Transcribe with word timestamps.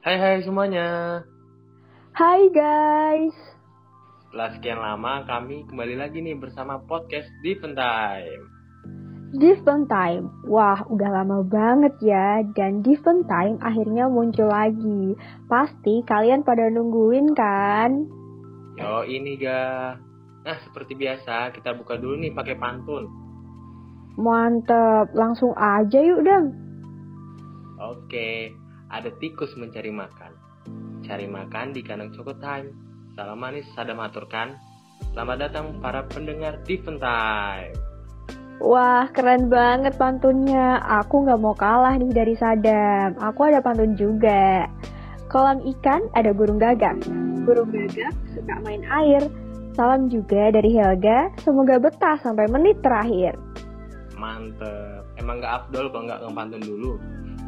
Hai 0.00 0.16
hai 0.16 0.40
semuanya. 0.40 1.20
Hai 2.16 2.48
guys. 2.48 3.36
Setelah 4.24 4.48
sekian 4.56 4.80
lama 4.80 5.28
kami 5.28 5.68
kembali 5.68 6.00
lagi 6.00 6.24
nih 6.24 6.40
bersama 6.40 6.80
podcast 6.88 7.28
Different 7.44 7.76
Time. 7.76 8.48
Different 9.36 9.92
Time. 9.92 10.32
Wah, 10.48 10.88
udah 10.88 11.20
lama 11.20 11.44
banget 11.44 11.92
ya 12.00 12.40
dan 12.56 12.80
Different 12.80 13.28
Time 13.28 13.60
akhirnya 13.60 14.08
muncul 14.08 14.48
lagi. 14.48 15.20
Pasti 15.52 16.00
kalian 16.08 16.48
pada 16.48 16.72
nungguin 16.72 17.36
kan? 17.36 18.08
Yo 18.80 19.04
ini 19.04 19.36
ga. 19.36 20.00
Nah 20.48 20.56
seperti 20.64 20.96
biasa 20.96 21.52
kita 21.52 21.76
buka 21.76 22.00
dulu 22.00 22.24
nih 22.24 22.32
pakai 22.32 22.56
pantun. 22.56 23.04
Mantep, 24.16 25.12
langsung 25.12 25.52
aja 25.60 26.00
yuk 26.00 26.24
Dam. 26.24 26.56
Oke, 27.80 28.56
ada 28.90 29.10
tikus 29.22 29.54
mencari 29.54 29.94
makan. 29.94 30.34
Cari 31.06 31.30
makan 31.30 31.72
di 31.72 31.80
kandang 31.86 32.10
Choco 32.12 32.34
Time. 32.36 32.74
Salam 33.14 33.38
manis 33.38 33.64
sadam 33.72 34.02
aturkan. 34.02 34.58
Selamat 35.14 35.48
datang 35.48 35.78
para 35.80 36.04
pendengar 36.10 36.60
Different 36.66 37.00
Time. 37.00 37.72
Wah, 38.60 39.08
keren 39.16 39.48
banget 39.48 39.96
pantunnya. 39.96 40.84
Aku 41.00 41.24
nggak 41.24 41.40
mau 41.40 41.56
kalah 41.56 41.96
nih 41.96 42.12
dari 42.12 42.36
Sadam. 42.36 43.16
Aku 43.16 43.48
ada 43.48 43.64
pantun 43.64 43.96
juga. 43.96 44.68
Kolam 45.32 45.64
ikan 45.64 46.04
ada 46.12 46.36
burung 46.36 46.60
gagak. 46.60 47.00
Burung 47.48 47.72
gagak 47.72 48.12
suka 48.36 48.60
main 48.60 48.84
air. 48.84 49.24
Salam 49.72 50.12
juga 50.12 50.52
dari 50.52 50.76
Helga. 50.76 51.32
Semoga 51.40 51.80
betah 51.80 52.20
sampai 52.20 52.52
menit 52.52 52.76
terakhir. 52.84 53.32
Mantep. 54.20 55.08
Emang 55.16 55.40
gak 55.40 55.64
afdol 55.64 55.88
kalau 55.88 56.04
nggak 56.04 56.20
ngepantun 56.20 56.60
dulu? 56.60 56.92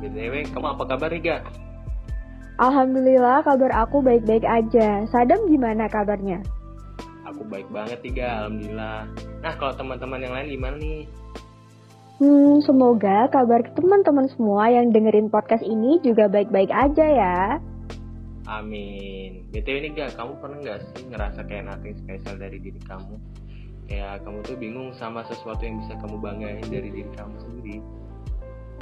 BTW, 0.03 0.51
kamu 0.51 0.67
apa 0.75 0.85
kabar 0.91 1.15
Riga? 1.15 1.47
Alhamdulillah 2.59 3.47
kabar 3.47 3.71
aku 3.87 4.03
baik-baik 4.03 4.43
aja. 4.43 5.07
Sadam 5.09 5.47
gimana 5.47 5.87
kabarnya? 5.87 6.43
Aku 7.31 7.47
baik 7.47 7.71
banget 7.71 8.03
Riga, 8.03 8.43
Alhamdulillah. 8.43 9.07
Nah, 9.41 9.55
kalau 9.57 9.73
teman-teman 9.79 10.21
yang 10.27 10.35
lain 10.35 10.49
gimana 10.59 10.77
nih? 10.83 11.07
Hmm, 12.19 12.63
semoga 12.63 13.31
kabar 13.31 13.63
teman-teman 13.75 14.27
semua 14.35 14.71
yang 14.71 14.91
dengerin 14.91 15.31
podcast 15.31 15.63
ini 15.63 15.99
juga 16.03 16.27
baik-baik 16.27 16.71
aja 16.71 17.07
ya. 17.07 17.39
Amin. 18.47 19.47
BTW 19.55 19.87
nih 19.87 19.91
gak, 19.95 20.19
kamu 20.19 20.35
pernah 20.43 20.59
gak 20.67 20.79
sih 20.93 21.07
ngerasa 21.11 21.41
kayak 21.47 21.67
nothing 21.71 21.95
spesial 21.99 22.37
dari 22.39 22.59
diri 22.59 22.79
kamu? 22.87 23.15
Kayak 23.87 24.23
kamu 24.27 24.39
tuh 24.47 24.57
bingung 24.59 24.91
sama 24.99 25.23
sesuatu 25.27 25.63
yang 25.63 25.79
bisa 25.83 25.95
kamu 25.99 26.17
banggain 26.19 26.67
dari 26.67 26.91
diri 26.91 27.11
kamu 27.15 27.35
sendiri. 27.43 27.77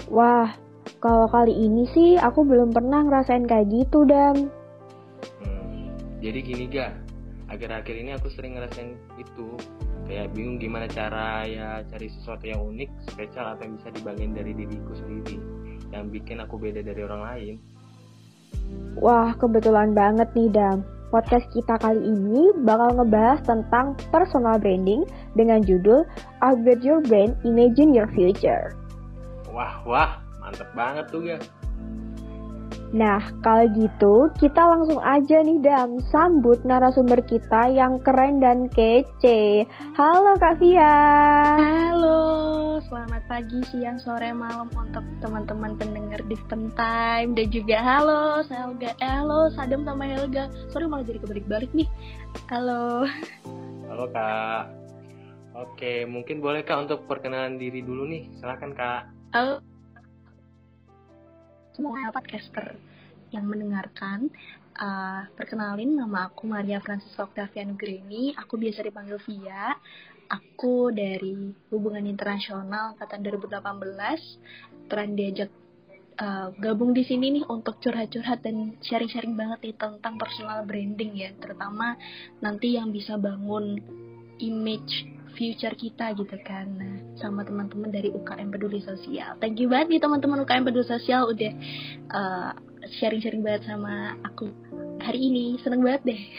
Wah, 0.08 0.52
kalau 1.00 1.26
kali 1.28 1.52
ini 1.52 1.88
sih 1.96 2.20
aku 2.20 2.44
belum 2.44 2.76
pernah 2.76 3.04
ngerasain 3.04 3.48
kayak 3.48 3.72
gitu, 3.72 4.04
Dam. 4.04 4.52
Hmm, 5.40 5.92
jadi 6.20 6.38
gini 6.44 6.64
gak, 6.68 6.92
akhir-akhir 7.48 7.94
ini 7.96 8.10
aku 8.16 8.28
sering 8.32 8.56
ngerasain 8.56 8.96
itu. 9.16 9.56
Kayak 10.10 10.34
bingung 10.34 10.58
gimana 10.58 10.90
cara 10.90 11.46
ya 11.46 11.86
cari 11.86 12.10
sesuatu 12.10 12.42
yang 12.42 12.60
unik, 12.66 12.90
spesial 13.14 13.54
atau 13.54 13.62
yang 13.62 13.78
bisa 13.78 13.88
dibanggain 13.94 14.32
dari 14.34 14.52
diriku 14.52 14.92
sendiri. 14.98 15.38
Yang 15.94 16.04
bikin 16.18 16.42
aku 16.42 16.58
beda 16.58 16.82
dari 16.82 17.00
orang 17.06 17.22
lain. 17.22 17.54
Wah, 18.98 19.32
kebetulan 19.38 19.94
banget 19.94 20.28
nih, 20.34 20.50
Dam. 20.50 20.82
Podcast 21.10 21.46
kita 21.50 21.74
kali 21.82 21.98
ini 22.06 22.54
bakal 22.62 22.94
ngebahas 22.94 23.42
tentang 23.42 23.98
personal 24.14 24.62
branding 24.62 25.02
dengan 25.34 25.58
judul 25.58 26.06
Upgrade 26.38 26.86
Your 26.86 27.02
Brand, 27.02 27.34
Imagine 27.42 27.90
Your 27.90 28.06
Future. 28.14 28.78
Wah, 29.50 29.82
wah, 29.82 30.19
mantep 30.50 30.70
banget 30.74 31.06
tuh 31.14 31.22
ya. 31.22 31.38
Nah, 32.90 33.22
kalau 33.46 33.70
gitu 33.70 34.14
kita 34.42 34.58
langsung 34.58 34.98
aja 34.98 35.46
nih 35.46 35.62
Dam, 35.62 36.02
sambut 36.10 36.58
narasumber 36.66 37.22
kita 37.22 37.70
yang 37.70 38.02
keren 38.02 38.42
dan 38.42 38.66
kece. 38.66 39.62
Halo 39.94 40.34
Kak 40.42 40.58
Via. 40.58 40.90
Halo, 41.54 42.18
selamat 42.82 43.22
pagi, 43.30 43.62
siang, 43.70 43.94
sore, 43.94 44.34
malam 44.34 44.66
untuk 44.74 45.06
teman-teman 45.22 45.78
pendengar 45.78 46.18
Different 46.26 46.74
Time 46.74 47.38
dan 47.38 47.46
juga 47.54 47.78
halo 47.78 48.42
Helga, 48.50 48.90
eh, 48.98 49.06
halo 49.06 49.54
Sadam 49.54 49.86
sama 49.86 50.10
Helga. 50.10 50.50
Sorry 50.74 50.90
malah 50.90 51.06
jadi 51.06 51.22
kebalik-balik 51.22 51.70
nih. 51.70 51.86
Halo. 52.50 53.06
Halo 53.86 54.04
Kak. 54.10 54.66
Oke, 55.54 56.10
mungkin 56.10 56.42
boleh 56.42 56.66
Kak 56.66 56.90
untuk 56.90 57.06
perkenalan 57.06 57.54
diri 57.54 57.86
dulu 57.86 58.02
nih. 58.02 58.34
Silakan 58.42 58.74
Kak. 58.74 59.06
Halo. 59.30 59.69
Semua 61.80 62.12
podcaster 62.12 62.76
yang 63.32 63.48
mendengarkan, 63.48 64.28
uh, 64.76 65.24
perkenalin 65.32 65.96
nama 65.96 66.28
aku 66.28 66.44
Maria 66.44 66.76
Francisca 66.76 67.24
Octavia 67.24 67.64
Nugreni. 67.64 68.36
Aku 68.36 68.60
biasa 68.60 68.84
dipanggil 68.84 69.16
Via. 69.24 69.80
Aku 70.28 70.92
dari 70.92 71.32
Hubungan 71.72 72.04
Internasional 72.04 72.92
angkatan 72.92 73.24
2018. 73.24 74.92
Tren 74.92 75.16
diajak 75.16 75.48
uh, 76.20 76.52
gabung 76.60 76.92
di 76.92 77.00
sini 77.00 77.40
nih 77.40 77.48
untuk 77.48 77.80
curhat-curhat 77.80 78.44
dan 78.44 78.76
sharing-sharing 78.84 79.32
banget 79.32 79.72
nih 79.72 79.76
tentang 79.80 80.20
personal 80.20 80.68
branding 80.68 81.16
ya, 81.16 81.32
terutama 81.40 81.96
nanti 82.44 82.76
yang 82.76 82.92
bisa 82.92 83.16
bangun 83.16 83.80
image 84.36 85.08
future 85.34 85.74
kita 85.74 86.14
gitu 86.16 86.36
kan. 86.42 86.66
Nah, 86.74 86.94
sama 87.18 87.46
teman-teman 87.46 87.90
dari 87.90 88.10
UKM 88.10 88.50
Peduli 88.50 88.80
Sosial. 88.82 89.36
Thank 89.38 89.58
you 89.60 89.70
banget 89.70 89.96
nih 89.96 90.00
teman-teman 90.02 90.42
UKM 90.42 90.64
Peduli 90.66 90.86
Sosial 90.86 91.30
udah 91.30 91.52
uh, 92.14 92.50
sharing-sharing 93.00 93.44
banget 93.44 93.68
sama 93.68 94.16
aku 94.24 94.50
hari 95.02 95.30
ini. 95.30 95.58
Seneng 95.60 95.84
banget 95.84 96.02
deh. 96.14 96.20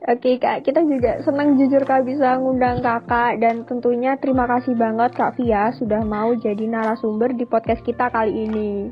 Oke 0.00 0.40
kak, 0.40 0.64
kita 0.64 0.80
juga 0.88 1.20
senang 1.20 1.60
jujur 1.60 1.84
kak 1.84 2.08
bisa 2.08 2.40
ngundang 2.40 2.80
kakak. 2.80 3.36
Dan 3.36 3.68
tentunya 3.68 4.16
terima 4.16 4.48
kasih 4.48 4.72
banget 4.72 5.12
kak 5.12 5.36
Via 5.36 5.76
sudah 5.76 6.00
mau 6.00 6.32
jadi 6.40 6.64
narasumber 6.64 7.36
di 7.36 7.44
podcast 7.44 7.84
kita 7.84 8.08
kali 8.08 8.48
ini. 8.48 8.88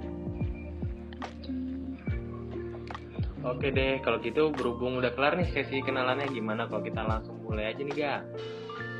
Oke 3.49 3.73
deh, 3.73 3.97
kalau 4.05 4.21
gitu 4.21 4.53
berhubung 4.53 5.01
udah 5.01 5.09
kelar 5.17 5.33
nih 5.41 5.49
sesi 5.49 5.81
kenalannya 5.81 6.29
gimana 6.29 6.69
kalau 6.69 6.85
kita 6.85 7.01
langsung 7.01 7.41
mulai 7.41 7.73
aja 7.73 7.81
nih 7.81 7.97
ga? 7.97 8.15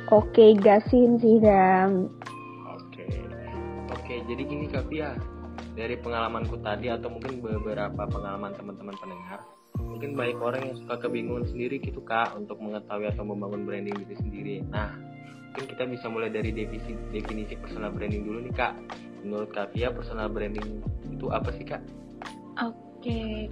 Oke, 0.09 0.57
gasin 0.57 1.21
sih 1.21 1.37
Dam. 1.37 2.09
Oke, 2.73 3.05
oke 3.93 4.13
jadi 4.25 4.41
gini 4.41 4.65
Kak 4.65 4.89
Pia, 4.89 5.13
dari 5.77 6.01
pengalamanku 6.01 6.57
tadi 6.65 6.89
atau 6.89 7.13
mungkin 7.13 7.45
beberapa 7.45 8.09
pengalaman 8.09 8.57
teman-teman 8.57 8.97
pendengar, 8.97 9.45
mungkin 9.77 10.17
banyak 10.17 10.41
orang 10.41 10.61
yang 10.65 10.75
suka 10.81 10.97
kebingungan 10.97 11.45
sendiri 11.45 11.77
gitu 11.77 12.01
Kak 12.01 12.33
untuk 12.33 12.57
mengetahui 12.57 13.05
atau 13.13 13.21
membangun 13.21 13.69
branding 13.69 14.01
diri 14.01 14.15
sendiri. 14.17 14.55
Nah, 14.65 14.97
mungkin 15.53 15.65
kita 15.69 15.85
bisa 15.85 16.09
mulai 16.09 16.33
dari 16.33 16.49
definisi, 16.49 16.97
definisi 17.13 17.53
personal 17.53 17.93
branding 17.93 18.25
dulu 18.25 18.41
nih 18.49 18.55
Kak. 18.57 18.73
Menurut 19.21 19.53
Kak 19.53 19.77
Pia, 19.77 19.93
personal 19.93 20.33
branding 20.33 20.81
itu 21.13 21.29
apa 21.29 21.53
sih 21.53 21.69
Kak? 21.69 21.85
Oke, 22.59 22.88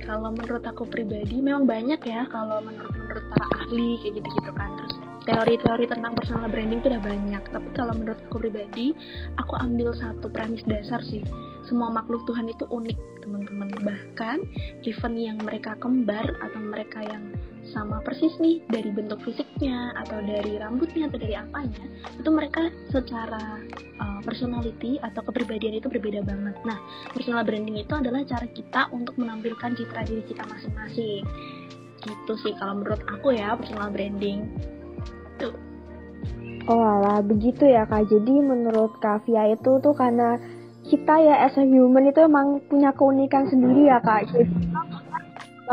kalau 0.04 0.36
menurut 0.36 0.64
aku 0.68 0.84
pribadi 0.84 1.40
memang 1.40 1.64
banyak 1.64 2.00
ya 2.04 2.28
kalau 2.28 2.60
menurut 2.60 2.98
menurut 3.18 3.34
para 3.34 3.48
ahli 3.64 3.98
kayak 4.04 4.14
gitu-gitu 4.22 4.52
kan. 4.54 4.70
Terus 4.78 4.94
teori-teori 5.28 5.86
tentang 5.90 6.14
personal 6.16 6.48
branding 6.48 6.80
itu 6.80 6.88
udah 6.94 7.04
banyak. 7.04 7.44
Tapi 7.50 7.70
kalau 7.74 7.94
menurut 7.98 8.20
aku 8.30 8.38
pribadi, 8.44 8.94
aku 9.42 9.54
ambil 9.58 9.92
satu 9.98 10.30
premis 10.30 10.64
dasar 10.70 11.02
sih. 11.02 11.24
Semua 11.66 11.92
makhluk 11.92 12.24
Tuhan 12.30 12.48
itu 12.48 12.64
unik, 12.70 13.26
teman-teman. 13.26 13.70
Bahkan 13.84 14.38
even 14.86 15.14
yang 15.18 15.38
mereka 15.44 15.76
kembar 15.82 16.24
atau 16.40 16.60
mereka 16.62 17.04
yang 17.04 17.34
sama 17.72 18.00
persis 18.04 18.34
nih 18.40 18.64
dari 18.72 18.90
bentuk 18.92 19.20
fisiknya 19.24 19.92
atau 20.06 20.24
dari 20.24 20.56
rambutnya 20.60 21.12
atau 21.12 21.20
dari 21.20 21.36
apanya 21.36 21.84
itu 22.16 22.30
mereka 22.32 22.72
secara 22.92 23.62
uh, 24.00 24.20
personality 24.24 25.00
atau 25.04 25.22
kepribadian 25.26 25.80
itu 25.80 25.88
berbeda 25.92 26.24
banget. 26.24 26.56
Nah, 26.64 26.80
personal 27.12 27.44
branding 27.44 27.80
itu 27.80 27.94
adalah 27.94 28.24
cara 28.24 28.48
kita 28.52 28.92
untuk 28.92 29.16
menampilkan 29.20 29.76
citra 29.76 30.02
diri 30.08 30.24
kita 30.28 30.44
masing-masing. 30.48 31.24
Gitu 32.04 32.34
sih 32.44 32.54
kalau 32.60 32.84
menurut 32.84 33.02
aku 33.10 33.36
ya 33.36 33.58
personal 33.58 33.92
branding. 33.92 34.48
Tuh. 35.42 35.56
Oh 36.68 36.84
alah, 36.84 37.24
begitu 37.24 37.64
ya 37.64 37.88
kak. 37.88 38.12
Jadi 38.12 38.44
menurut 38.44 39.00
Kak 39.00 39.24
Via 39.24 39.56
itu 39.56 39.80
tuh 39.80 39.96
karena 39.96 40.36
kita 40.88 41.16
ya 41.20 41.48
as 41.48 41.56
a 41.60 41.64
human 41.64 42.08
itu 42.08 42.24
emang 42.24 42.64
punya 42.72 42.96
keunikan 42.96 43.48
sendiri 43.48 43.92
ya 43.92 44.00
kak. 44.04 44.28
Jadi 44.32 44.52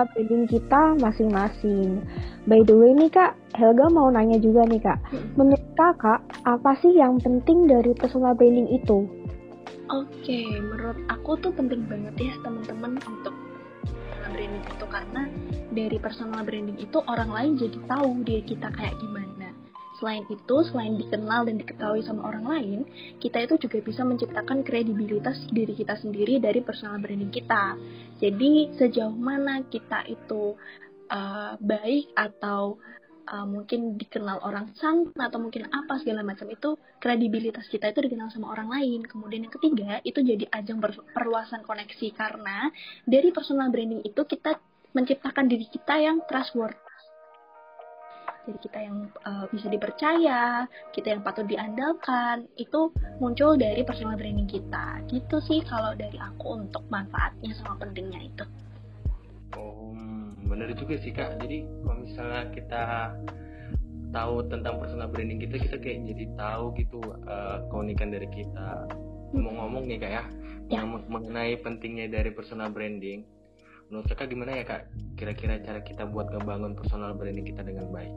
branding 0.03 0.51
kita 0.51 0.99
masing-masing. 0.99 2.03
By 2.51 2.67
the 2.67 2.75
way 2.75 2.91
nih 2.91 3.15
kak, 3.15 3.39
Helga 3.55 3.87
mau 3.87 4.11
nanya 4.11 4.43
juga 4.43 4.67
nih 4.67 4.83
kak. 4.83 4.99
Menurut 5.39 5.63
kakak, 5.79 6.21
apa 6.43 6.75
sih 6.83 6.91
yang 6.99 7.23
penting 7.23 7.71
dari 7.71 7.95
personal 7.95 8.35
branding 8.35 8.67
itu? 8.75 9.07
Oke, 9.95 10.43
menurut 10.59 10.99
aku 11.07 11.39
tuh 11.39 11.55
penting 11.55 11.87
banget 11.87 12.15
ya 12.19 12.35
teman-teman 12.43 12.99
untuk 13.07 13.37
personal 13.85 14.31
branding 14.35 14.65
itu 14.67 14.85
karena 14.91 15.23
dari 15.71 15.97
personal 16.03 16.41
branding 16.43 16.79
itu 16.81 16.99
orang 17.07 17.31
lain 17.31 17.53
jadi 17.61 17.79
tahu 17.87 18.09
dia 18.27 18.41
kita 18.43 18.69
kayak 18.75 18.97
gimana. 18.99 19.34
Selain 19.99 20.27
itu, 20.27 20.57
selain 20.67 20.99
dikenal 20.99 21.47
dan 21.47 21.57
diketahui 21.63 22.03
sama 22.03 22.27
orang 22.27 22.45
lain, 22.45 22.81
kita 23.23 23.47
itu 23.47 23.55
juga 23.69 23.79
bisa 23.79 24.03
menciptakan 24.03 24.67
kredibilitas 24.67 25.39
diri 25.55 25.71
kita 25.71 25.95
sendiri 25.99 26.43
dari 26.43 26.61
personal 26.67 26.99
branding 26.99 27.31
kita. 27.31 27.79
Jadi, 28.19 28.75
sejauh 28.75 29.15
mana 29.15 29.63
kita 29.71 30.03
itu 30.11 30.59
uh, 31.15 31.55
baik 31.63 32.11
atau 32.19 32.79
uh, 33.31 33.47
mungkin 33.47 33.97
dikenal 33.97 34.43
orang 34.45 34.73
sang 34.77 35.15
atau 35.17 35.39
mungkin 35.41 35.69
apa 35.73 36.01
segala 36.01 36.21
macam 36.21 36.49
itu 36.51 36.77
kredibilitas 37.01 37.67
kita 37.71 37.93
itu 37.93 38.05
dikenal 38.05 38.29
sama 38.35 38.53
orang 38.53 38.69
lain. 38.69 39.01
Kemudian 39.07 39.49
yang 39.49 39.55
ketiga 39.55 40.01
itu 40.05 40.21
jadi 40.21 40.45
ajang 40.53 40.83
perluasan 41.13 41.65
koneksi 41.65 42.09
karena 42.13 42.69
dari 43.09 43.33
personal 43.33 43.73
branding 43.73 44.05
itu 44.05 44.23
kita 44.27 44.59
menciptakan 44.95 45.51
diri 45.51 45.67
kita 45.67 45.99
yang 45.99 46.23
trustworthy 46.31 46.84
jadi 48.45 48.59
kita 48.61 48.79
yang 48.85 48.99
uh, 49.25 49.49
bisa 49.49 49.67
dipercaya, 49.73 50.69
kita 50.93 51.17
yang 51.17 51.23
patut 51.25 51.49
diandalkan, 51.49 52.45
itu 52.61 52.93
muncul 53.17 53.57
dari 53.57 53.81
personal 53.83 54.21
branding 54.21 54.49
kita. 54.49 55.01
Gitu 55.09 55.37
sih 55.41 55.65
kalau 55.65 55.97
dari 55.97 56.21
aku 56.21 56.61
untuk 56.61 56.85
manfaatnya 56.93 57.57
sama 57.57 57.81
pentingnya 57.81 58.21
itu. 58.29 58.45
Oh, 59.57 59.97
bener 60.45 60.77
juga 60.77 61.01
sih 61.01 61.13
kak. 61.17 61.41
Jadi 61.41 61.65
kalau 61.65 61.97
misalnya 62.05 62.43
kita 62.53 62.83
tahu 64.13 64.35
tentang 64.53 64.75
personal 64.79 65.09
branding 65.09 65.41
kita, 65.41 65.57
kita 65.65 65.77
kayak 65.81 65.99
jadi 66.13 66.25
tahu 66.37 66.65
gitu 66.77 67.01
uh, 67.25 67.65
keunikan 67.73 68.13
dari 68.13 68.29
kita. 68.29 68.87
Ngomong-ngomong 69.35 69.89
nih 69.89 69.99
kak 69.99 70.13
ya, 70.13 70.25
ya. 70.69 70.81
mengenai 70.87 71.59
pentingnya 71.65 72.07
dari 72.13 72.31
personal 72.31 72.71
branding, 72.71 73.25
menurut 73.89 74.07
kakak 74.11 74.31
gimana 74.33 74.57
ya 74.57 74.65
kak? 74.65 74.83
Kira-kira 75.15 75.61
cara 75.63 75.81
kita 75.85 76.09
buat 76.09 76.31
ngebangun 76.33 76.75
personal 76.79 77.15
branding 77.15 77.47
kita 77.47 77.63
dengan 77.63 77.89
baik? 77.93 78.13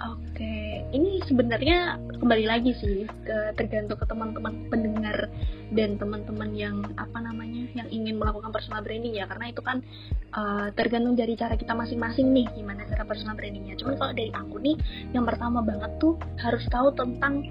Oke, 0.00 0.80
ini 0.96 1.20
sebenarnya 1.28 2.00
kembali 2.24 2.48
lagi 2.48 2.72
sih 2.80 3.04
ke 3.04 3.52
tergantung 3.52 4.00
ke 4.00 4.08
teman-teman 4.08 4.64
pendengar 4.72 5.28
dan 5.76 6.00
teman-teman 6.00 6.56
yang 6.56 6.80
apa 6.96 7.20
namanya 7.20 7.68
yang 7.76 7.84
ingin 7.92 8.16
melakukan 8.16 8.48
personal 8.48 8.80
branding 8.80 9.12
ya. 9.12 9.28
Karena 9.28 9.52
itu 9.52 9.60
kan 9.60 9.84
uh, 10.32 10.72
tergantung 10.72 11.20
dari 11.20 11.36
cara 11.36 11.52
kita 11.52 11.76
masing-masing 11.76 12.32
nih 12.32 12.48
gimana 12.56 12.88
cara 12.88 13.04
personal 13.04 13.36
brandingnya. 13.36 13.76
Cuman 13.76 14.00
kalau 14.00 14.16
dari 14.16 14.32
aku 14.32 14.56
nih 14.64 14.76
yang 15.12 15.28
pertama 15.28 15.60
banget 15.60 15.92
tuh 16.00 16.16
harus 16.40 16.64
tahu 16.72 16.96
tentang 16.96 17.44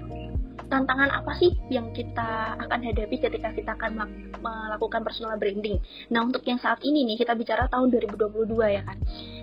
tantangan 0.70 1.10
apa 1.10 1.34
sih 1.36 1.52
yang 1.68 1.90
kita 1.90 2.56
akan 2.56 2.80
hadapi 2.86 3.18
ketika 3.18 3.50
kita 3.50 3.74
akan 3.74 4.06
melakukan 4.38 5.02
personal 5.02 5.36
branding. 5.36 5.82
Nah, 6.14 6.24
untuk 6.24 6.46
yang 6.46 6.62
saat 6.62 6.80
ini 6.86 7.04
nih, 7.04 7.26
kita 7.26 7.34
bicara 7.34 7.66
tahun 7.68 7.90
2022 7.90 8.54
ya 8.70 8.82
kan. 8.86 8.96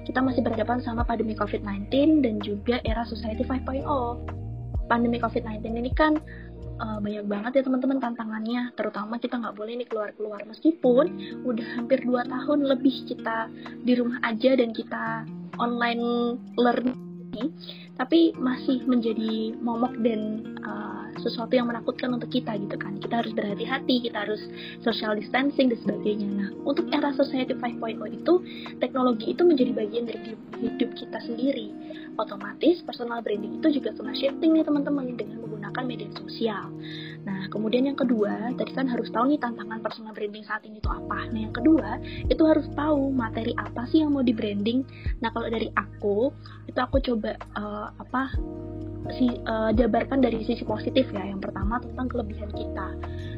Kita 0.07 0.23
masih 0.23 0.41
berhadapan 0.41 0.79
sama 0.81 1.03
pandemi 1.03 1.35
COVID-19 1.35 2.23
dan 2.23 2.39
juga 2.39 2.79
era 2.87 3.03
Society 3.03 3.43
5.0. 3.43 3.83
Pandemi 4.87 5.19
COVID-19 5.19 5.67
ini 5.67 5.91
kan 5.91 6.15
uh, 6.79 6.97
banyak 7.01 7.25
banget 7.27 7.51
ya 7.59 7.63
teman-teman 7.67 7.99
tantangannya 7.99 8.71
terutama 8.77 9.19
kita 9.19 9.35
nggak 9.35 9.55
boleh 9.57 9.73
nih 9.83 9.87
keluar-keluar 9.89 10.39
meskipun 10.47 11.05
udah 11.43 11.67
hampir 11.75 12.05
2 12.05 12.23
tahun 12.23 12.59
lebih 12.63 12.95
kita 13.09 13.51
di 13.83 13.93
rumah 13.97 14.21
aja 14.23 14.55
dan 14.55 14.71
kita 14.71 15.27
online 15.57 16.37
learning 17.37 17.53
tapi 17.97 18.29
masih 18.37 18.85
menjadi 18.85 19.57
momok 19.57 19.93
dan 20.05 20.45
uh, 20.61 21.09
sesuatu 21.17 21.49
yang 21.57 21.65
menakutkan 21.65 22.13
untuk 22.13 22.29
kita 22.29 22.53
gitu 22.61 22.77
kan. 22.77 23.01
Kita 23.01 23.25
harus 23.25 23.33
berhati-hati 23.33 24.05
kita 24.05 24.21
harus 24.21 24.37
social 24.85 25.17
distancing 25.17 25.73
dan 25.73 25.81
sebagainya. 25.81 26.29
Nah 26.29 26.49
untuk 26.61 26.85
era 26.93 27.09
society 27.17 27.57
5.0 27.57 27.97
itu 28.13 28.33
teknologi 28.77 29.33
itu 29.33 29.41
menjadi 29.41 29.71
bagian 29.73 30.05
dari 30.05 30.37
hidup 30.61 30.93
kita 30.93 31.17
sendiri 31.25 31.73
otomatis 32.17 32.81
personal 32.83 33.21
branding 33.21 33.61
itu 33.61 33.79
juga 33.81 33.93
kena 33.93 34.13
shifting 34.17 34.57
nih 34.57 34.65
teman-teman 34.65 35.13
dengan 35.15 35.41
menggunakan 35.45 35.83
media 35.85 36.09
sosial 36.17 36.67
nah 37.23 37.45
kemudian 37.53 37.87
yang 37.87 37.97
kedua 37.97 38.51
tadi 38.57 38.71
kan 38.73 38.89
harus 38.89 39.07
tahu 39.13 39.31
nih 39.31 39.39
tantangan 39.39 39.79
personal 39.79 40.11
branding 40.11 40.43
saat 40.43 40.65
ini 40.65 40.81
itu 40.81 40.89
apa 40.89 41.29
nah 41.29 41.39
yang 41.39 41.55
kedua 41.55 42.01
itu 42.27 42.43
harus 42.43 42.67
tahu 42.73 43.13
materi 43.13 43.53
apa 43.55 43.85
sih 43.89 44.01
yang 44.01 44.11
mau 44.11 44.25
di 44.25 44.33
branding 44.33 44.83
nah 45.21 45.29
kalau 45.31 45.47
dari 45.47 45.69
aku 45.77 46.33
itu 46.67 46.79
aku 46.79 46.97
coba 46.99 47.37
uh, 47.55 47.93
apa 47.97 48.33
si 49.15 49.27
uh, 49.47 49.71
jabarkan 49.71 50.19
dari 50.19 50.43
sisi 50.43 50.67
positif 50.67 51.07
ya. 51.15 51.23
Yang 51.23 51.49
pertama 51.49 51.79
tentang 51.79 52.07
kelebihan 52.11 52.51
kita. 52.51 52.87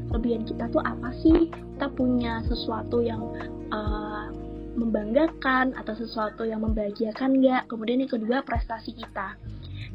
Kelebihan 0.10 0.42
kita 0.48 0.66
tuh 0.74 0.82
apa 0.82 1.14
sih? 1.22 1.50
Kita 1.50 1.88
punya 1.94 2.42
sesuatu 2.50 3.04
yang 3.06 3.22
uh, 3.70 4.34
membanggakan 4.78 5.74
atau 5.78 5.94
sesuatu 5.98 6.46
yang 6.46 6.62
membahagiakan 6.62 7.40
nggak? 7.40 7.72
Kemudian 7.72 8.06
yang 8.06 8.12
kedua 8.12 8.46
prestasi 8.46 8.94
kita. 8.94 9.40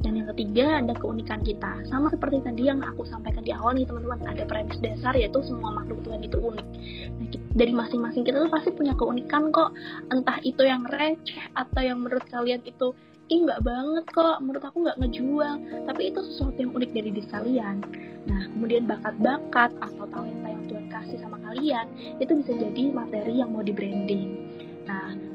Dan 0.03 0.19
yang 0.19 0.26
ketiga 0.35 0.82
ada 0.82 0.91
keunikan 0.99 1.41
kita. 1.47 1.87
Sama 1.87 2.11
seperti 2.11 2.43
tadi 2.43 2.67
yang 2.67 2.82
aku 2.82 3.06
sampaikan 3.06 3.47
di 3.47 3.55
awal 3.55 3.79
nih 3.79 3.87
teman-teman, 3.87 4.26
ada 4.26 4.43
premis 4.43 4.81
dasar 4.82 5.15
yaitu 5.15 5.38
semua 5.47 5.71
makhluk 5.71 6.03
Tuhan 6.03 6.21
itu 6.26 6.35
unik. 6.35 6.67
Nah, 7.15 7.26
dari 7.55 7.73
masing-masing 7.73 8.26
kita 8.26 8.43
tuh 8.43 8.50
pasti 8.50 8.75
punya 8.75 8.99
keunikan 8.99 9.55
kok. 9.55 9.71
Entah 10.11 10.43
itu 10.43 10.67
yang 10.67 10.82
receh 10.91 11.38
atau 11.55 11.81
yang 11.81 12.03
menurut 12.03 12.27
kalian 12.27 12.61
itu 12.67 12.91
ih 13.32 13.41
nggak 13.41 13.65
banget 13.65 14.05
kok 14.12 14.37
menurut 14.44 14.61
aku 14.61 14.85
nggak 14.85 15.00
ngejual 15.00 15.56
tapi 15.88 16.12
itu 16.12 16.20
sesuatu 16.20 16.61
yang 16.61 16.77
unik 16.77 16.91
dari 16.93 17.09
diri 17.09 17.29
kalian 17.32 17.77
nah 18.29 18.41
kemudian 18.53 18.85
bakat-bakat 18.85 19.73
atau 19.81 20.05
talenta 20.12 20.49
yang 20.53 20.65
Tuhan 20.69 20.87
kasih 20.93 21.19
sama 21.25 21.41
kalian 21.41 21.88
itu 22.20 22.32
bisa 22.37 22.53
jadi 22.53 22.93
materi 22.93 23.41
yang 23.41 23.56
mau 23.56 23.65
di 23.65 23.73
branding 23.73 24.54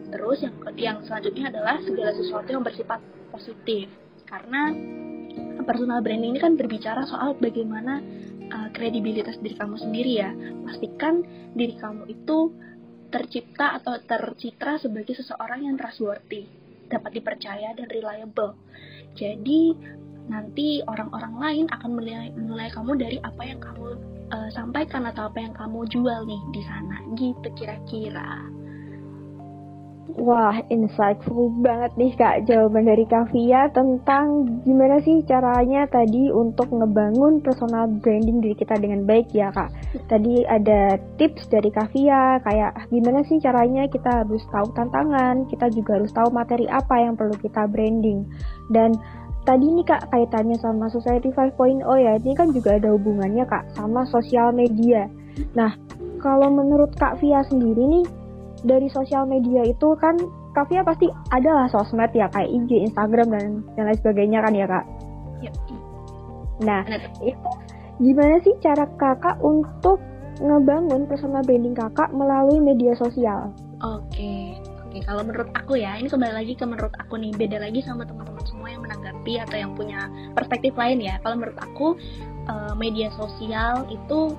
terus 0.10 0.42
yang 0.42 0.56
yang 0.76 0.98
selanjutnya 1.06 1.54
adalah 1.54 1.78
segala 1.82 2.12
sesuatu 2.14 2.50
yang 2.50 2.66
bersifat 2.66 3.00
positif 3.30 3.90
karena 4.26 4.74
personal 5.66 6.02
branding 6.02 6.38
ini 6.38 6.40
kan 6.42 6.58
berbicara 6.58 7.06
soal 7.06 7.38
bagaimana 7.38 8.02
uh, 8.50 8.70
kredibilitas 8.74 9.38
diri 9.42 9.56
kamu 9.58 9.78
sendiri 9.78 10.12
ya 10.18 10.32
pastikan 10.66 11.22
diri 11.54 11.78
kamu 11.78 12.10
itu 12.10 12.50
tercipta 13.10 13.82
atau 13.82 13.98
tercitra 14.06 14.78
sebagai 14.78 15.18
seseorang 15.18 15.66
yang 15.66 15.76
trustworthy 15.78 16.46
dapat 16.90 17.22
dipercaya 17.22 17.74
dan 17.78 17.88
reliable. 17.90 18.58
Jadi 19.14 19.74
nanti 20.30 20.82
orang-orang 20.86 21.34
lain 21.38 21.66
akan 21.74 21.92
menilai, 21.94 22.30
menilai 22.38 22.70
kamu 22.74 22.92
dari 22.98 23.18
apa 23.22 23.42
yang 23.46 23.62
kamu 23.62 23.88
uh, 24.34 24.50
sampaikan 24.54 25.06
atau 25.10 25.30
apa 25.30 25.42
yang 25.42 25.54
kamu 25.58 25.86
jual 25.90 26.26
nih 26.26 26.42
di 26.54 26.62
sana. 26.66 26.98
Gitu 27.18 27.48
kira-kira. 27.58 28.59
Wah, 30.18 30.58
insightful 30.74 31.54
banget 31.62 31.94
nih 31.94 32.18
Kak 32.18 32.50
jawaban 32.50 32.90
dari 32.90 33.06
Kavia 33.06 33.70
tentang 33.70 34.50
gimana 34.66 34.98
sih 35.06 35.22
caranya 35.22 35.86
tadi 35.86 36.34
untuk 36.34 36.74
ngebangun 36.74 37.46
personal 37.46 37.86
branding 38.02 38.42
diri 38.42 38.58
kita 38.58 38.74
dengan 38.82 39.06
baik 39.06 39.30
ya 39.38 39.54
Kak. 39.54 39.70
Tadi 40.10 40.50
ada 40.50 40.98
tips 41.22 41.46
dari 41.54 41.70
Kavia 41.70 42.42
kayak 42.42 42.90
gimana 42.90 43.22
sih 43.30 43.38
caranya 43.38 43.86
kita 43.86 44.26
harus 44.26 44.42
tahu 44.50 44.74
tantangan, 44.74 45.46
kita 45.46 45.70
juga 45.70 46.02
harus 46.02 46.10
tahu 46.10 46.34
materi 46.34 46.66
apa 46.66 46.98
yang 46.98 47.14
perlu 47.14 47.38
kita 47.38 47.70
branding. 47.70 48.26
Dan 48.74 48.98
tadi 49.46 49.70
nih 49.70 49.86
Kak 49.86 50.10
kaitannya 50.10 50.58
sama 50.58 50.90
Society 50.90 51.30
5.0 51.30 51.86
ya, 51.86 52.18
ini 52.18 52.34
kan 52.34 52.50
juga 52.50 52.82
ada 52.82 52.90
hubungannya 52.98 53.46
Kak 53.46 53.78
sama 53.78 54.10
sosial 54.10 54.58
media. 54.58 55.06
Nah, 55.54 55.78
kalau 56.18 56.50
menurut 56.50 56.98
Kak 56.98 57.22
Via 57.22 57.46
sendiri 57.46 57.86
nih 57.86 58.06
dari 58.64 58.88
sosial 58.92 59.26
media 59.26 59.64
itu 59.64 59.96
kan 60.00 60.18
Kavia 60.54 60.82
pasti 60.82 61.06
adalah 61.30 61.70
sosmed 61.70 62.10
ya 62.12 62.26
kayak 62.34 62.50
IG, 62.50 62.90
Instagram 62.90 63.28
dan 63.32 63.46
yang 63.78 63.86
lain 63.86 64.00
sebagainya 64.02 64.40
kan 64.42 64.54
ya 64.58 64.66
kak. 64.66 64.86
Yep. 65.46 65.54
Nah 66.66 66.82
itu 67.22 67.50
gimana 68.00 68.36
sih 68.42 68.56
cara 68.64 68.90
kakak 68.98 69.38
untuk 69.44 70.02
ngebangun 70.40 71.04
personal 71.06 71.44
branding 71.44 71.76
kakak 71.76 72.10
melalui 72.16 72.58
media 72.64 72.96
sosial? 72.96 73.52
Oke, 73.84 74.56
oke 74.88 75.00
kalau 75.04 75.24
menurut 75.24 75.52
aku 75.54 75.80
ya 75.80 76.00
ini 76.00 76.08
kembali 76.08 76.34
lagi 76.34 76.54
ke 76.56 76.66
menurut 76.66 76.92
aku 76.96 77.20
nih 77.20 77.32
beda 77.36 77.60
lagi 77.60 77.84
sama 77.84 78.08
teman-teman 78.08 78.44
semua 78.48 78.72
yang 78.72 78.82
menanggapi 78.84 79.34
atau 79.40 79.58
yang 79.60 79.72
punya 79.76 80.08
perspektif 80.34 80.74
lain 80.80 81.04
ya. 81.04 81.20
Kalau 81.22 81.36
menurut 81.38 81.60
aku 81.60 81.88
eh, 82.48 82.74
media 82.80 83.12
sosial 83.16 83.86
itu 83.92 84.34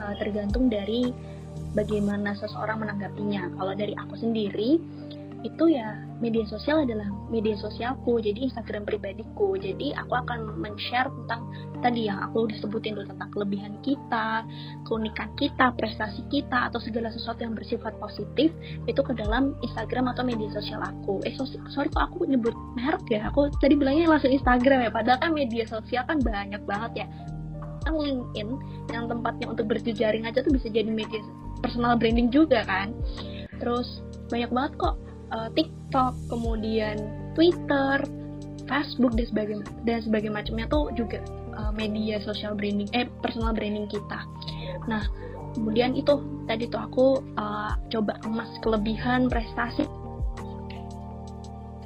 eh, 0.00 0.14
tergantung 0.18 0.72
dari 0.72 1.31
bagaimana 1.72 2.36
seseorang 2.36 2.80
menanggapinya. 2.84 3.52
Kalau 3.56 3.72
dari 3.76 3.96
aku 3.96 4.14
sendiri, 4.16 4.80
itu 5.42 5.74
ya 5.74 5.98
media 6.22 6.46
sosial 6.46 6.86
adalah 6.86 7.10
media 7.26 7.58
sosialku, 7.58 8.22
jadi 8.22 8.46
Instagram 8.46 8.86
pribadiku. 8.86 9.58
Jadi 9.58 9.90
aku 9.90 10.14
akan 10.14 10.54
men-share 10.54 11.10
tentang 11.10 11.50
tadi 11.82 12.06
yang 12.06 12.22
aku 12.22 12.46
udah 12.46 12.58
sebutin 12.62 12.94
dulu 12.94 13.10
tentang 13.10 13.30
kelebihan 13.34 13.74
kita, 13.82 14.46
keunikan 14.86 15.34
kita, 15.34 15.74
prestasi 15.74 16.22
kita, 16.30 16.70
atau 16.70 16.78
segala 16.78 17.10
sesuatu 17.10 17.42
yang 17.42 17.58
bersifat 17.58 17.98
positif 17.98 18.54
itu 18.86 19.00
ke 19.02 19.12
dalam 19.18 19.58
Instagram 19.66 20.14
atau 20.14 20.22
media 20.22 20.46
sosial 20.54 20.78
aku. 20.78 21.18
Eh 21.26 21.34
sorry 21.74 21.90
kok 21.90 22.14
aku 22.14 22.22
nyebut 22.30 22.54
merek 22.78 23.02
ya, 23.10 23.26
aku 23.26 23.50
tadi 23.58 23.74
bilangnya 23.74 24.06
langsung 24.06 24.30
Instagram 24.30 24.86
ya, 24.86 24.90
padahal 24.94 25.18
kan 25.18 25.34
media 25.34 25.66
sosial 25.66 26.06
kan 26.06 26.22
banyak 26.22 26.62
banget 26.70 27.02
ya. 27.02 27.06
LinkedIn 27.90 28.48
yang 28.94 29.10
tempatnya 29.10 29.50
untuk 29.50 29.66
berjejaring 29.66 30.22
aja 30.22 30.38
tuh 30.38 30.54
bisa 30.54 30.70
jadi 30.70 30.86
media 30.86 31.18
personal 31.62 31.94
branding 31.96 32.28
juga 32.28 32.66
kan. 32.66 32.92
Terus 33.62 34.02
banyak 34.28 34.50
banget 34.50 34.72
kok 34.76 34.94
uh, 35.30 35.48
TikTok 35.54 36.14
kemudian 36.28 36.98
Twitter 37.38 38.02
Facebook 38.66 39.12
dan 39.14 39.26
sebagainya 39.28 39.64
dan 39.86 39.98
sebagainya 40.02 40.34
macamnya 40.34 40.66
tuh 40.68 40.90
juga 40.98 41.22
uh, 41.56 41.72
media 41.72 42.18
social 42.22 42.52
branding 42.58 42.90
eh 42.92 43.06
personal 43.22 43.54
branding 43.54 43.86
kita. 43.88 44.26
Nah 44.90 45.04
kemudian 45.52 45.92
itu 45.94 46.18
tadi 46.48 46.66
tuh 46.68 46.80
aku 46.80 47.06
uh, 47.36 47.76
coba 47.92 48.16
emas 48.24 48.48
kelebihan 48.64 49.28
prestasi 49.28 49.84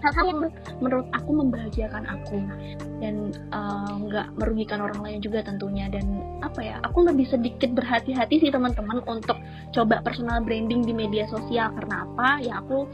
hal-hal 0.03 0.25
yang 0.29 0.41
menurut 0.81 1.09
aku 1.12 1.31
membahagiakan 1.33 2.05
aku. 2.09 2.38
Dan 3.00 3.33
nggak 4.07 4.29
uh, 4.33 4.35
merugikan 4.37 4.81
orang 4.85 5.00
lain 5.03 5.19
juga 5.21 5.45
tentunya. 5.45 5.88
Dan 5.88 6.23
apa 6.43 6.61
ya 6.61 6.76
aku 6.85 7.07
lebih 7.07 7.26
sedikit 7.29 7.73
berhati-hati 7.73 8.41
sih 8.41 8.50
teman-teman 8.53 9.03
untuk 9.09 9.37
coba 9.73 10.00
personal 10.05 10.43
branding 10.43 10.85
di 10.85 10.93
media 10.93 11.25
sosial. 11.29 11.73
Karena 11.76 12.05
apa? 12.05 12.41
Ya 12.43 12.61
aku 12.61 12.88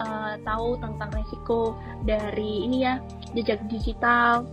uh, 0.00 0.34
tahu 0.42 0.78
tentang 0.80 1.10
resiko 1.14 1.76
dari 2.04 2.66
ini 2.66 2.86
ya 2.86 2.98
jejak 3.36 3.62
digital. 3.70 4.46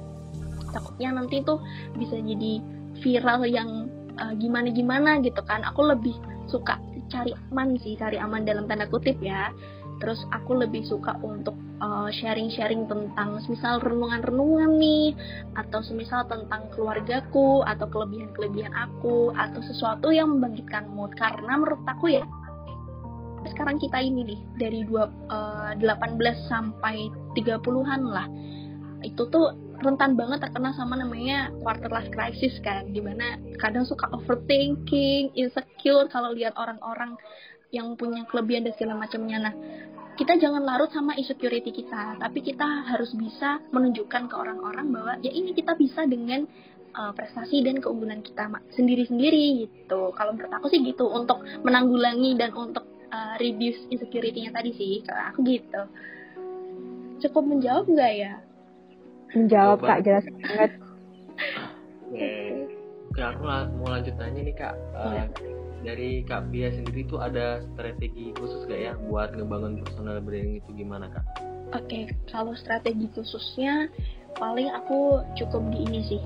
Takutnya 0.72 1.16
nanti 1.16 1.42
tuh 1.42 1.64
bisa 1.96 2.20
jadi 2.20 2.60
viral 3.02 3.46
yang 3.48 3.90
uh, 4.20 4.34
gimana 4.38 4.70
gimana 4.74 5.18
gitu 5.24 5.40
kan. 5.46 5.64
Aku 5.66 5.86
lebih 5.86 6.14
suka 6.48 6.80
cari 7.08 7.32
aman 7.52 7.80
sih 7.80 7.96
cari 7.96 8.20
aman 8.20 8.44
dalam 8.44 8.68
tanda 8.68 8.88
kutip 8.88 9.16
ya 9.24 9.52
terus 9.98 10.22
aku 10.30 10.58
lebih 10.58 10.86
suka 10.86 11.18
untuk 11.26 11.58
uh, 11.82 12.10
sharing-sharing 12.14 12.86
tentang 12.86 13.42
misal 13.50 13.82
renungan-renungan 13.82 14.78
nih 14.78 15.14
atau 15.58 15.82
semisal 15.82 16.26
tentang 16.30 16.70
keluargaku 16.74 17.66
atau 17.66 17.86
kelebihan-kelebihan 17.90 18.74
aku 18.74 19.34
atau 19.34 19.62
sesuatu 19.66 20.14
yang 20.14 20.38
membangkitkan 20.38 20.90
mood. 20.94 21.14
Karena 21.18 21.58
menurut 21.58 21.82
aku 21.86 22.14
ya 22.14 22.26
sekarang 23.48 23.80
kita 23.80 24.04
ini 24.04 24.36
nih 24.36 24.40
dari 24.60 24.82
dua, 24.84 25.08
uh, 25.32 25.72
18 25.80 26.20
sampai 26.52 27.08
30-an 27.38 28.02
lah 28.04 28.28
itu 29.06 29.30
tuh 29.30 29.54
rentan 29.86 30.18
banget 30.18 30.42
terkena 30.42 30.74
sama 30.74 30.98
namanya 30.98 31.54
quarter 31.62 31.90
life 31.94 32.10
crisis 32.10 32.58
kan. 32.66 32.90
Di 32.90 33.02
mana 33.02 33.38
kadang 33.62 33.86
suka 33.86 34.10
overthinking 34.10 35.38
insecure 35.38 36.10
kalau 36.10 36.34
lihat 36.34 36.58
orang-orang 36.58 37.14
yang 37.72 37.96
punya 38.00 38.24
kelebihan 38.28 38.68
dan 38.68 38.74
segala 38.76 38.96
macamnya. 38.96 39.38
Nah 39.50 39.54
kita 40.18 40.34
jangan 40.42 40.66
larut 40.66 40.90
sama 40.90 41.14
insecurity 41.14 41.70
kita 41.70 42.18
tapi 42.18 42.42
kita 42.42 42.66
harus 42.90 43.14
bisa 43.14 43.62
menunjukkan 43.70 44.34
ke 44.34 44.36
orang-orang 44.36 44.90
bahwa 44.90 45.14
ya 45.22 45.30
ini 45.30 45.54
kita 45.54 45.78
bisa 45.78 46.10
dengan 46.10 46.50
uh, 46.98 47.14
prestasi 47.14 47.62
dan 47.62 47.78
keunggulan 47.78 48.26
kita 48.26 48.50
sendiri-sendiri 48.74 49.70
gitu. 49.70 50.10
Kalau 50.18 50.34
menurut 50.34 50.54
aku 50.58 50.74
sih 50.74 50.82
gitu 50.82 51.06
untuk 51.06 51.46
menanggulangi 51.62 52.34
dan 52.34 52.50
untuk 52.58 52.90
uh, 53.14 53.38
reduce 53.38 53.78
insecurity-nya 53.94 54.50
tadi 54.50 54.74
sih 54.74 55.06
kalau 55.06 55.24
aku 55.30 55.40
gitu. 55.46 55.82
Cukup 57.22 57.44
menjawab 57.46 57.86
nggak 57.86 58.14
ya? 58.18 58.34
Menjawab 59.38 59.86
kak 59.86 60.02
jelas 60.02 60.26
banget. 60.34 60.72
Oke, 62.08 62.57
aku 63.24 63.42
mau 63.82 63.90
lanjut 63.90 64.14
nanya 64.22 64.42
nih 64.46 64.56
kak. 64.56 64.76
Uh, 64.94 65.26
dari 65.86 66.26
kak 66.26 66.50
Pia 66.50 66.74
sendiri 66.74 67.06
tuh 67.06 67.22
ada 67.22 67.62
strategi 67.74 68.34
khusus 68.38 68.66
gak 68.66 68.82
ya 68.82 68.94
buat 69.08 69.34
ngebangun 69.38 69.82
personal 69.86 70.20
branding 70.22 70.62
itu 70.62 70.70
gimana 70.74 71.10
kak? 71.10 71.26
Oke, 71.76 72.12
kalau 72.32 72.56
strategi 72.56 73.12
khususnya 73.12 73.92
paling 74.38 74.70
aku 74.72 75.22
cukup 75.36 75.64
di 75.74 75.84
ini 75.84 76.02
sih 76.08 76.22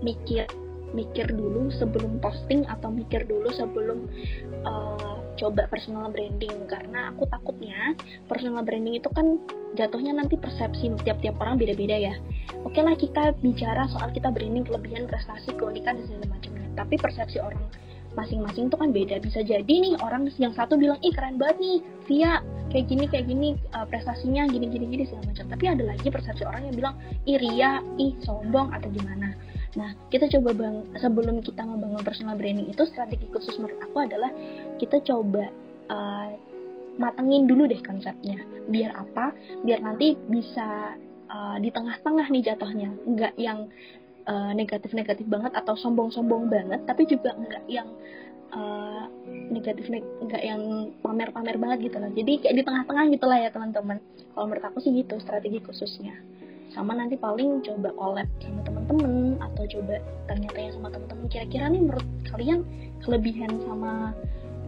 mikir 0.00 0.48
mikir 0.90 1.30
dulu 1.30 1.70
sebelum 1.78 2.18
posting 2.18 2.66
atau 2.66 2.90
mikir 2.90 3.22
dulu 3.26 3.46
sebelum 3.54 4.10
uh, 4.66 5.09
coba 5.40 5.64
personal 5.72 6.12
branding 6.12 6.68
karena 6.68 7.16
aku 7.16 7.24
takutnya 7.32 7.96
personal 8.28 8.60
branding 8.60 9.00
itu 9.00 9.08
kan 9.08 9.40
jatuhnya 9.74 10.12
nanti 10.12 10.36
persepsi 10.36 10.92
tiap-tiap 11.00 11.40
orang 11.40 11.56
beda-beda 11.56 11.96
ya. 11.96 12.14
Oke 12.68 12.84
lah 12.84 12.92
kita 12.92 13.32
bicara 13.40 13.88
soal 13.88 14.12
kita 14.12 14.28
branding 14.28 14.68
kelebihan 14.68 15.08
prestasi 15.08 15.56
keunikan 15.56 15.96
dan 15.96 16.04
segala 16.04 16.26
macamnya. 16.36 16.68
Tapi 16.76 16.94
persepsi 17.00 17.38
orang 17.40 17.64
masing-masing 18.18 18.68
itu 18.68 18.76
kan 18.76 18.90
beda. 18.90 19.16
Bisa 19.22 19.40
jadi 19.40 19.70
nih 19.70 19.94
orang 20.04 20.28
yang 20.36 20.52
satu 20.52 20.76
bilang 20.76 21.00
ih 21.00 21.14
keren 21.14 21.40
banget 21.40 21.56
nih 21.62 21.78
via 22.10 22.32
kayak 22.70 22.86
gini 22.86 23.04
kayak 23.08 23.26
gini 23.26 23.48
uh, 23.74 23.86
prestasinya 23.86 24.46
gini 24.50 24.66
gini 24.68 24.86
gini 24.90 25.04
segala 25.06 25.30
macam. 25.30 25.46
Tapi 25.48 25.64
ada 25.70 25.82
lagi 25.86 26.08
persepsi 26.10 26.42
orang 26.44 26.62
yang 26.68 26.74
bilang 26.76 26.94
ih 27.24 27.38
ria 27.38 27.80
ih 27.96 28.12
sombong 28.26 28.74
atau 28.74 28.90
gimana 28.92 29.32
Nah, 29.78 29.94
kita 30.10 30.26
coba 30.38 30.50
bang 30.50 30.76
sebelum 30.98 31.38
kita 31.46 31.62
membangun 31.62 32.02
personal 32.02 32.34
branding 32.34 32.66
itu 32.66 32.82
strategi 32.90 33.26
khusus 33.30 33.54
menurut 33.62 33.78
aku 33.78 34.02
adalah 34.02 34.30
kita 34.82 34.98
coba 35.06 35.46
uh, 35.86 36.34
matengin 36.98 37.46
dulu 37.46 37.70
deh 37.70 37.78
konsepnya. 37.78 38.42
Biar 38.66 38.98
apa? 38.98 39.30
Biar 39.62 39.78
nanti 39.78 40.18
bisa 40.26 40.98
uh, 41.30 41.56
di 41.62 41.70
tengah-tengah 41.70 42.26
nih 42.34 42.42
jatuhnya, 42.50 42.90
nggak 43.06 43.34
yang 43.38 43.70
uh, 44.26 44.50
negatif-negatif 44.50 45.30
banget 45.30 45.54
atau 45.54 45.78
sombong-sombong 45.78 46.50
banget, 46.50 46.82
tapi 46.90 47.06
juga 47.06 47.30
nggak 47.38 47.64
yang 47.70 47.86
uh, 48.50 49.06
negatif 49.54 49.86
nggak 50.26 50.42
yang 50.42 50.90
pamer-pamer 50.98 51.54
banget 51.62 51.94
gitu 51.94 51.96
loh. 52.02 52.10
Jadi 52.10 52.42
kayak 52.42 52.54
di 52.58 52.62
tengah-tengah 52.66 53.04
gitulah 53.14 53.38
ya 53.38 53.54
teman-teman. 53.54 54.02
Kalau 54.34 54.50
menurut 54.50 54.66
aku 54.66 54.82
sih 54.82 54.90
gitu 54.98 55.14
strategi 55.22 55.62
khususnya 55.62 56.18
sama 56.70 56.94
nanti 56.94 57.18
paling 57.18 57.62
coba 57.66 57.90
collab 57.98 58.28
sama 58.38 58.60
teman-teman 58.62 59.36
atau 59.42 59.64
coba 59.78 59.98
tanya-tanya 60.30 60.70
sama 60.74 60.88
teman-teman 60.94 61.26
kira-kira 61.26 61.66
nih 61.66 61.82
menurut 61.82 62.06
kalian 62.30 62.62
kelebihan 63.02 63.50
sama 63.66 64.14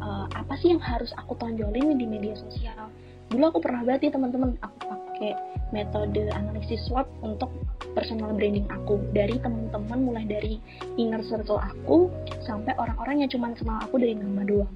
uh, 0.03 0.27
apa 0.35 0.55
sih 0.59 0.75
yang 0.75 0.83
harus 0.83 1.15
aku 1.17 1.39
tonjolin 1.39 1.97
di 1.97 2.07
media 2.07 2.35
sosial? 2.35 2.91
Dulu 3.31 3.49
aku 3.49 3.59
pernah 3.65 3.87
berarti 3.87 4.13
teman-teman 4.13 4.59
aku 4.61 4.79
pakai 4.85 5.33
metode 5.73 6.29
analisis 6.37 6.85
SWOT 6.91 7.09
untuk 7.25 7.49
personal 7.97 8.35
branding 8.37 8.69
aku. 8.69 9.01
Dari 9.17 9.41
teman-teman 9.41 9.99
mulai 10.05 10.25
dari 10.29 10.61
inner 11.01 11.23
circle 11.25 11.63
aku 11.63 12.13
sampai 12.45 12.77
orang-orang 12.77 13.25
yang 13.25 13.31
cuma 13.33 13.55
kenal 13.57 13.81
aku 13.81 13.97
dari 13.97 14.19
nama 14.19 14.45
doang. 14.45 14.73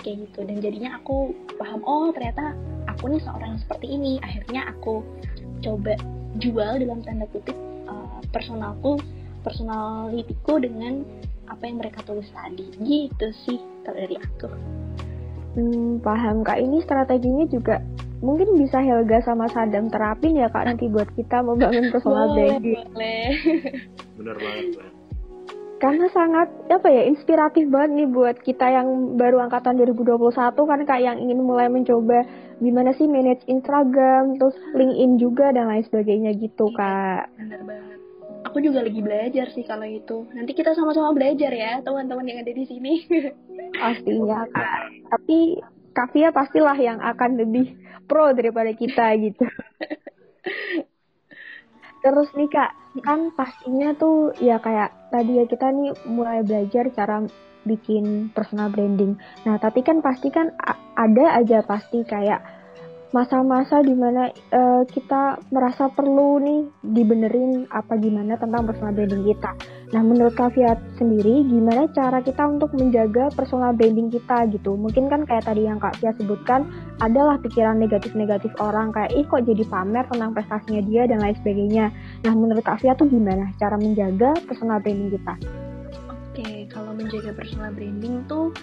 Kayak 0.00 0.30
gitu. 0.30 0.40
Dan 0.48 0.56
jadinya 0.64 0.96
aku 0.96 1.36
paham 1.60 1.84
oh 1.84 2.08
ternyata 2.16 2.56
aku 2.88 3.12
nih 3.12 3.20
seorang 3.20 3.58
yang 3.58 3.60
seperti 3.60 3.86
ini. 3.92 4.12
Akhirnya 4.24 4.72
aku 4.72 5.04
coba 5.60 5.92
jual 6.38 6.78
dalam 6.78 7.02
tanda 7.02 7.26
kutip 7.34 7.56
uh, 7.90 8.22
personalku 8.30 9.00
personalitiku 9.42 10.60
dengan 10.60 11.02
apa 11.50 11.66
yang 11.66 11.82
mereka 11.82 12.04
tulis 12.06 12.28
tadi. 12.30 12.70
Gitu 12.78 13.26
sih 13.48 13.58
kalau 13.82 13.98
dari 13.98 14.16
aku. 14.20 14.48
Hmm, 15.58 15.98
paham 15.98 16.46
kak. 16.46 16.62
Ini 16.62 16.78
strateginya 16.86 17.44
juga 17.50 17.82
mungkin 18.22 18.54
bisa 18.54 18.78
Helga 18.78 19.24
sama 19.24 19.50
Sadam 19.50 19.90
terapin 19.90 20.38
ya 20.38 20.46
kak 20.52 20.68
nanti 20.68 20.86
buat 20.86 21.08
kita 21.18 21.42
membangun 21.42 21.90
personal 21.94 22.36
branding. 22.36 22.86
boleh. 22.94 23.28
Bener 24.14 24.36
banget 24.38 24.66
Bang. 24.78 24.99
Karena 25.80 26.06
sangat 26.12 26.48
apa 26.68 26.88
ya 26.92 27.08
inspiratif 27.08 27.64
banget 27.72 27.90
nih 28.04 28.08
buat 28.12 28.36
kita 28.44 28.68
yang 28.68 29.16
baru 29.16 29.48
angkatan 29.48 29.80
2021 29.80 30.20
kan 30.52 30.80
kak 30.84 31.00
yang 31.00 31.16
ingin 31.16 31.40
mulai 31.40 31.72
mencoba 31.72 32.28
gimana 32.60 32.92
sih 32.92 33.08
manage 33.08 33.40
Instagram 33.48 34.36
terus 34.36 34.52
LinkedIn 34.76 35.16
juga 35.16 35.56
dan 35.56 35.72
lain 35.72 35.80
sebagainya 35.88 36.36
gitu 36.36 36.68
iya, 36.68 36.76
kak. 36.76 37.24
bener 37.40 37.62
banget. 37.64 37.98
Aku 38.40 38.56
juga 38.60 38.80
lagi 38.84 39.00
belajar 39.04 39.46
sih 39.52 39.64
kalau 39.64 39.84
itu. 39.84 40.28
Nanti 40.32 40.52
kita 40.56 40.72
sama-sama 40.76 41.12
belajar 41.12 41.52
ya 41.52 41.80
teman-teman 41.80 42.28
yang 42.28 42.38
ada 42.44 42.52
di 42.52 42.64
sini. 42.68 43.04
Pastinya 43.80 44.44
kak. 44.52 44.80
Tapi 45.08 45.60
Kavia 45.90 46.30
pastilah 46.30 46.78
yang 46.78 47.02
akan 47.02 47.40
lebih 47.40 47.74
pro 48.06 48.30
daripada 48.30 48.70
kita 48.74 49.10
gitu 49.18 49.42
terus 52.00 52.28
nih 52.36 52.48
kak 52.48 52.72
kan 53.04 53.30
pastinya 53.36 53.94
tuh 53.94 54.34
ya 54.42 54.58
kayak 54.58 54.90
tadi 55.14 55.38
ya 55.38 55.44
kita 55.46 55.70
nih 55.70 55.94
mulai 56.10 56.42
belajar 56.42 56.90
cara 56.90 57.22
bikin 57.64 58.32
personal 58.32 58.72
branding. 58.72 59.20
Nah, 59.44 59.60
tapi 59.60 59.84
kan 59.84 60.00
pasti 60.00 60.32
kan 60.32 60.52
ada 60.96 61.26
aja 61.36 61.60
pasti 61.64 62.02
kayak 62.02 62.40
masa-masa 63.10 63.82
di 63.82 63.90
mana 63.90 64.30
uh, 64.54 64.82
kita 64.86 65.42
merasa 65.50 65.90
perlu 65.90 66.38
nih 66.38 66.60
dibenerin 66.86 67.66
apa 67.74 67.98
gimana 67.98 68.38
tentang 68.38 68.70
personal 68.70 68.94
branding 68.94 69.26
kita. 69.26 69.50
Nah, 69.90 70.06
menurut 70.06 70.38
Kavia 70.38 70.78
sendiri, 70.94 71.42
gimana 71.50 71.90
cara 71.90 72.22
kita 72.22 72.46
untuk 72.46 72.70
menjaga 72.78 73.26
personal 73.34 73.74
branding 73.74 74.06
kita 74.14 74.46
gitu? 74.54 74.78
Mungkin 74.78 75.10
kan 75.10 75.26
kayak 75.26 75.50
tadi 75.50 75.66
yang 75.66 75.82
Kak 75.82 75.98
Fia 75.98 76.14
sebutkan, 76.14 76.70
adalah 77.02 77.42
pikiran 77.42 77.82
negatif-negatif 77.82 78.54
orang 78.62 78.94
kayak, 78.94 79.10
ih 79.18 79.26
kok 79.26 79.42
jadi 79.42 79.66
pamer 79.66 80.06
tentang 80.06 80.30
prestasinya 80.30 80.82
dia 80.86 81.10
dan 81.10 81.18
lain 81.18 81.34
sebagainya. 81.42 81.90
Nah, 82.22 82.32
menurut 82.38 82.62
Kak 82.62 82.78
Fia 82.78 82.94
tuh 82.94 83.10
gimana 83.10 83.50
cara 83.58 83.74
menjaga 83.74 84.38
personal 84.46 84.78
branding 84.78 85.10
kita? 85.10 85.34
Oke, 86.30 86.70
kalau 86.70 86.94
menjaga 86.94 87.34
personal 87.34 87.74
branding 87.74 88.22
tuh 88.30 88.54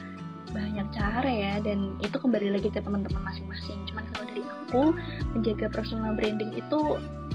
banyak 0.51 0.87
cara 0.95 1.27
ya 1.27 1.53
dan 1.61 1.95
itu 1.99 2.15
kembali 2.15 2.55
lagi 2.55 2.69
ke 2.71 2.79
teman-teman 2.79 3.21
masing-masing. 3.23 3.79
Cuman 3.91 4.03
kalau 4.13 4.25
dari 4.31 4.43
aku 4.43 4.83
menjaga 5.35 5.67
personal 5.71 6.11
branding 6.15 6.51
itu 6.55 6.79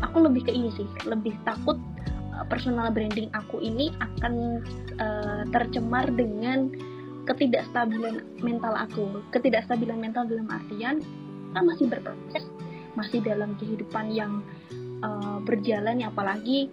aku 0.01 0.17
lebih 0.25 0.49
ke 0.49 0.53
ini 0.53 0.71
sih, 0.75 0.89
lebih 1.05 1.37
takut 1.45 1.77
uh, 2.37 2.45
personal 2.49 2.89
branding 2.91 3.29
aku 3.37 3.61
ini 3.61 3.93
akan 4.01 4.65
uh, 4.99 5.43
tercemar 5.53 6.09
dengan 6.13 6.73
ketidakstabilan 7.29 8.25
mental 8.43 8.75
aku. 8.75 9.23
Ketidakstabilan 9.31 9.99
mental 10.01 10.27
dalam 10.27 10.49
artian 10.51 10.99
kita 11.53 11.61
masih 11.61 11.87
berproses, 11.93 12.45
masih 12.97 13.21
dalam 13.21 13.55
kehidupan 13.61 14.09
yang 14.11 14.41
uh, 15.05 15.39
berjalan 15.45 16.01
apalagi 16.01 16.73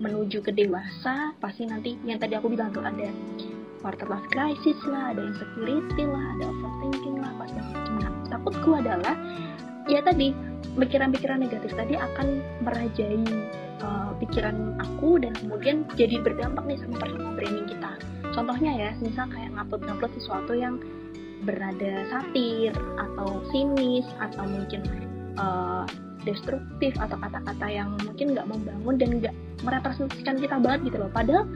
menuju 0.00 0.40
ke 0.40 0.50
dewasa 0.56 1.36
pasti 1.44 1.68
nanti 1.68 1.92
yang 2.08 2.16
tadi 2.16 2.32
aku 2.32 2.48
bilang 2.48 2.72
tuh 2.72 2.80
ada 2.80 3.12
quarter 3.80 4.08
life 4.08 4.28
crisis 4.32 4.78
lah 4.86 5.16
ada 5.16 5.20
insecurity 5.24 6.04
lah 6.04 6.24
ada 6.38 6.44
overthinking 6.48 7.16
lah 7.20 7.32
pasti 7.40 7.60
nah 8.00 8.10
takutku 8.28 8.70
adalah 8.76 9.14
ya 9.88 10.04
tadi 10.04 10.32
pikiran-pikiran 10.78 11.42
negatif 11.42 11.74
tadi 11.74 11.98
akan 11.98 12.44
merajai 12.62 13.24
uh, 13.82 14.12
pikiran 14.22 14.78
aku 14.78 15.18
dan 15.18 15.32
kemudian 15.34 15.82
jadi 15.98 16.20
berdampak 16.22 16.62
nih 16.68 16.78
sama 16.78 16.96
personal 17.00 17.32
branding 17.34 17.66
kita. 17.66 17.92
Contohnya 18.30 18.72
ya 18.78 18.90
misal 19.02 19.26
kayak 19.32 19.50
ngupload-ngupload 19.56 20.12
sesuatu 20.20 20.52
yang 20.54 20.78
bernada 21.42 22.04
satir 22.12 22.70
atau 23.00 23.40
sinis 23.50 24.04
atau 24.20 24.44
mungkin 24.44 24.84
uh, 25.40 25.88
destruktif 26.28 26.92
atau 27.00 27.16
kata-kata 27.16 27.66
yang 27.66 27.96
mungkin 28.04 28.36
nggak 28.36 28.44
membangun 28.44 28.94
dan 29.00 29.10
nggak 29.24 29.34
merepresentasikan 29.64 30.36
kita 30.38 30.56
banget 30.60 30.92
gitu 30.92 30.96
loh. 31.00 31.10
Padahal 31.10 31.48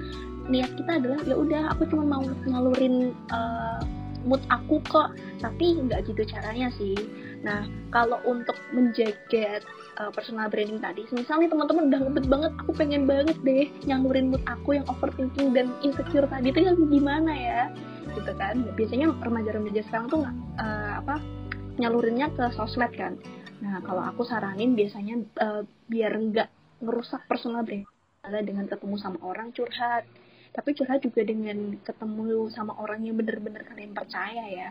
niat 0.49 0.77
kita 0.77 1.01
adalah 1.01 1.21
ya 1.25 1.37
udah 1.37 1.63
aku 1.73 1.89
cuma 1.89 2.05
mau 2.05 2.25
ngalurin 2.25 3.17
uh, 3.33 3.81
mood 4.25 4.41
aku 4.49 4.81
kok. 4.89 5.13
Tapi 5.41 5.85
nggak 5.85 6.09
gitu 6.09 6.25
caranya 6.29 6.69
sih. 6.77 6.97
Nah 7.45 7.69
kalau 7.93 8.17
untuk 8.25 8.57
menjaga 8.73 9.61
uh, 10.01 10.09
personal 10.13 10.49
branding 10.49 10.81
tadi 10.81 11.05
misalnya 11.13 11.53
teman-teman 11.53 11.93
udah 11.93 12.01
ngebet 12.09 12.27
banget 12.27 12.53
aku 12.57 12.73
pengen 12.73 13.05
banget 13.05 13.37
deh 13.45 13.69
nyalurin 13.85 14.33
mood 14.33 14.41
aku 14.49 14.81
yang 14.81 14.87
overthinking 14.89 15.53
dan 15.53 15.69
insecure 15.85 16.25
tadi 16.25 16.49
itu 16.49 16.61
yang 16.65 16.77
gimana 16.89 17.33
ya? 17.33 17.61
Gitu 18.17 18.33
kan? 18.37 18.65
Biasanya 18.73 19.13
remaja-remaja 19.21 19.81
sekarang 19.89 20.07
tuh 20.09 20.23
uh, 20.25 20.93
apa 21.05 21.21
nyalurinnya 21.77 22.33
ke 22.33 22.49
sosmed 22.57 22.93
kan? 22.97 23.21
Nah 23.61 23.85
kalau 23.85 24.01
aku 24.01 24.25
saranin 24.25 24.73
biasanya 24.73 25.21
uh, 25.41 25.63
biar 25.89 26.17
nggak 26.17 26.49
ngerusak 26.81 27.25
personal 27.29 27.65
branding. 27.65 27.89
Dengan 28.25 28.65
ketemu 28.65 28.97
sama 28.97 29.21
orang 29.21 29.53
curhat 29.53 30.09
tapi 30.55 30.71
curhat 30.71 31.03
juga 31.03 31.27
dengan 31.27 31.75
ketemu 31.83 32.47
sama 32.55 32.79
orang 32.79 33.03
yang 33.03 33.19
bener-bener 33.19 33.67
kalian 33.67 33.91
percaya 33.91 34.47
ya. 34.47 34.69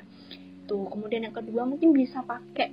Tuh 0.64 0.88
kemudian 0.88 1.28
yang 1.28 1.36
kedua 1.36 1.68
mungkin 1.68 1.92
bisa 1.92 2.24
pakai 2.24 2.72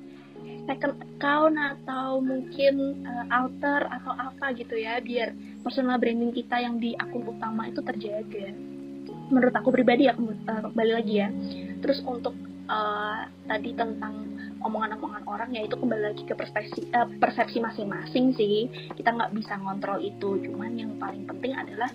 second 0.65 0.95
account 1.03 1.59
atau 1.59 2.23
mungkin 2.23 3.03
uh, 3.03 3.27
alter 3.35 3.83
atau 3.91 4.15
apa 4.15 4.55
gitu 4.55 4.79
ya 4.79 5.03
biar 5.03 5.35
personal 5.67 5.99
branding 5.99 6.31
kita 6.31 6.63
yang 6.63 6.79
di 6.79 6.95
akun 6.95 7.27
utama 7.27 7.67
itu 7.67 7.83
terjaga. 7.83 8.55
Menurut 9.31 9.55
aku 9.59 9.75
pribadi 9.75 10.07
ya 10.07 10.15
kembali 10.15 10.93
lagi 10.95 11.15
ya. 11.19 11.29
Terus 11.83 11.99
untuk 12.07 12.39
uh, 12.71 13.27
tadi 13.51 13.75
tentang 13.75 14.15
omongan-omongan 14.61 15.25
orang 15.25 15.51
ya 15.57 15.65
itu 15.65 15.75
kembali 15.77 16.03
lagi 16.13 16.23
ke 16.29 16.37
persepsi 16.37 16.93
uh, 16.93 17.09
persepsi 17.19 17.59
masing-masing 17.61 18.37
sih. 18.37 18.69
Kita 18.93 19.17
nggak 19.17 19.33
bisa 19.33 19.57
ngontrol 19.57 20.01
itu. 20.05 20.37
Cuman 20.45 20.77
yang 20.77 20.93
paling 21.01 21.25
penting 21.25 21.57
adalah 21.57 21.89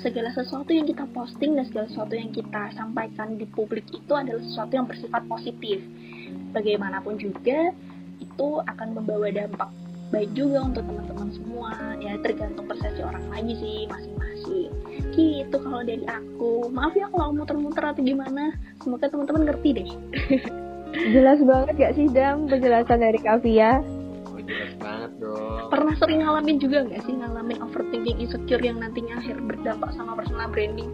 segala 0.00 0.30
sesuatu 0.30 0.70
yang 0.70 0.86
kita 0.86 1.04
posting 1.10 1.58
dan 1.58 1.66
segala 1.66 1.86
sesuatu 1.90 2.14
yang 2.14 2.30
kita 2.30 2.70
sampaikan 2.74 3.34
di 3.38 3.46
publik 3.50 3.86
itu 3.90 4.12
adalah 4.14 4.42
sesuatu 4.42 4.72
yang 4.74 4.86
bersifat 4.86 5.22
positif. 5.26 5.82
Bagaimanapun 6.54 7.18
juga 7.18 7.74
itu 8.22 8.48
akan 8.62 8.88
membawa 8.94 9.28
dampak 9.34 9.70
baik 10.14 10.30
juga 10.38 10.62
untuk 10.62 10.86
teman-teman 10.86 11.28
semua. 11.34 11.72
Ya 11.98 12.14
tergantung 12.22 12.70
persepsi 12.70 13.02
orang 13.02 13.26
lagi 13.34 13.54
sih 13.58 13.78
masing-masing. 13.90 14.70
Gitu 15.10 15.56
kalau 15.58 15.82
dari 15.82 16.06
aku. 16.06 16.70
Maaf 16.70 16.94
ya 16.94 17.10
kalau 17.10 17.34
muter-muter 17.34 17.82
atau 17.82 18.02
gimana. 18.06 18.54
Semoga 18.78 19.10
teman-teman 19.10 19.50
ngerti 19.50 19.70
deh 19.74 19.90
Jelas 20.94 21.40
banget 21.42 21.74
gak 21.74 21.94
sih 21.98 22.06
Dam 22.10 22.46
penjelasan 22.46 23.02
dari 23.02 23.18
Kavia? 23.18 23.82
Oh 24.30 24.38
jelas 24.38 24.72
banget 24.78 25.10
dong. 25.18 25.68
Pernah 25.68 25.94
sering 25.98 26.22
ngalamin 26.22 26.56
juga 26.62 26.86
gak 26.86 27.02
sih 27.04 27.14
ngalamin 27.18 27.58
overthinking 27.60 28.18
insecure 28.22 28.62
yang 28.62 28.78
nantinya 28.78 29.18
akhir 29.18 29.42
berdampak 29.42 29.90
sama 29.98 30.14
personal 30.14 30.46
branding? 30.54 30.90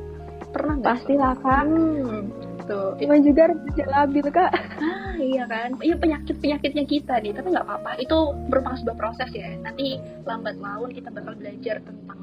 Pernah 0.51 0.75
gak? 0.81 1.05
Pastilah 1.05 1.35
kak. 1.45 1.63
Hmm, 1.69 2.33
tuh. 2.71 2.91
Cuma 3.03 3.19
juga 3.21 3.43
remaja 3.51 3.85
labil 3.87 4.27
kak. 4.31 4.53
Ah 4.81 5.15
iya 5.19 5.45
kan. 5.51 5.77
Iya 5.83 5.95
penyakit 5.99 6.37
penyakitnya 6.39 6.85
kita 6.87 7.15
nih. 7.21 7.33
Tapi 7.35 7.47
nggak 7.51 7.67
apa-apa. 7.67 7.91
Itu 7.99 8.35
merupakan 8.49 8.79
sebuah 8.79 8.97
proses 8.99 9.31
ya. 9.35 9.53
Nanti 9.61 9.99
lambat 10.25 10.57
laun 10.59 10.91
kita 10.95 11.13
bakal 11.13 11.35
belajar 11.37 11.83
tentang 11.83 12.21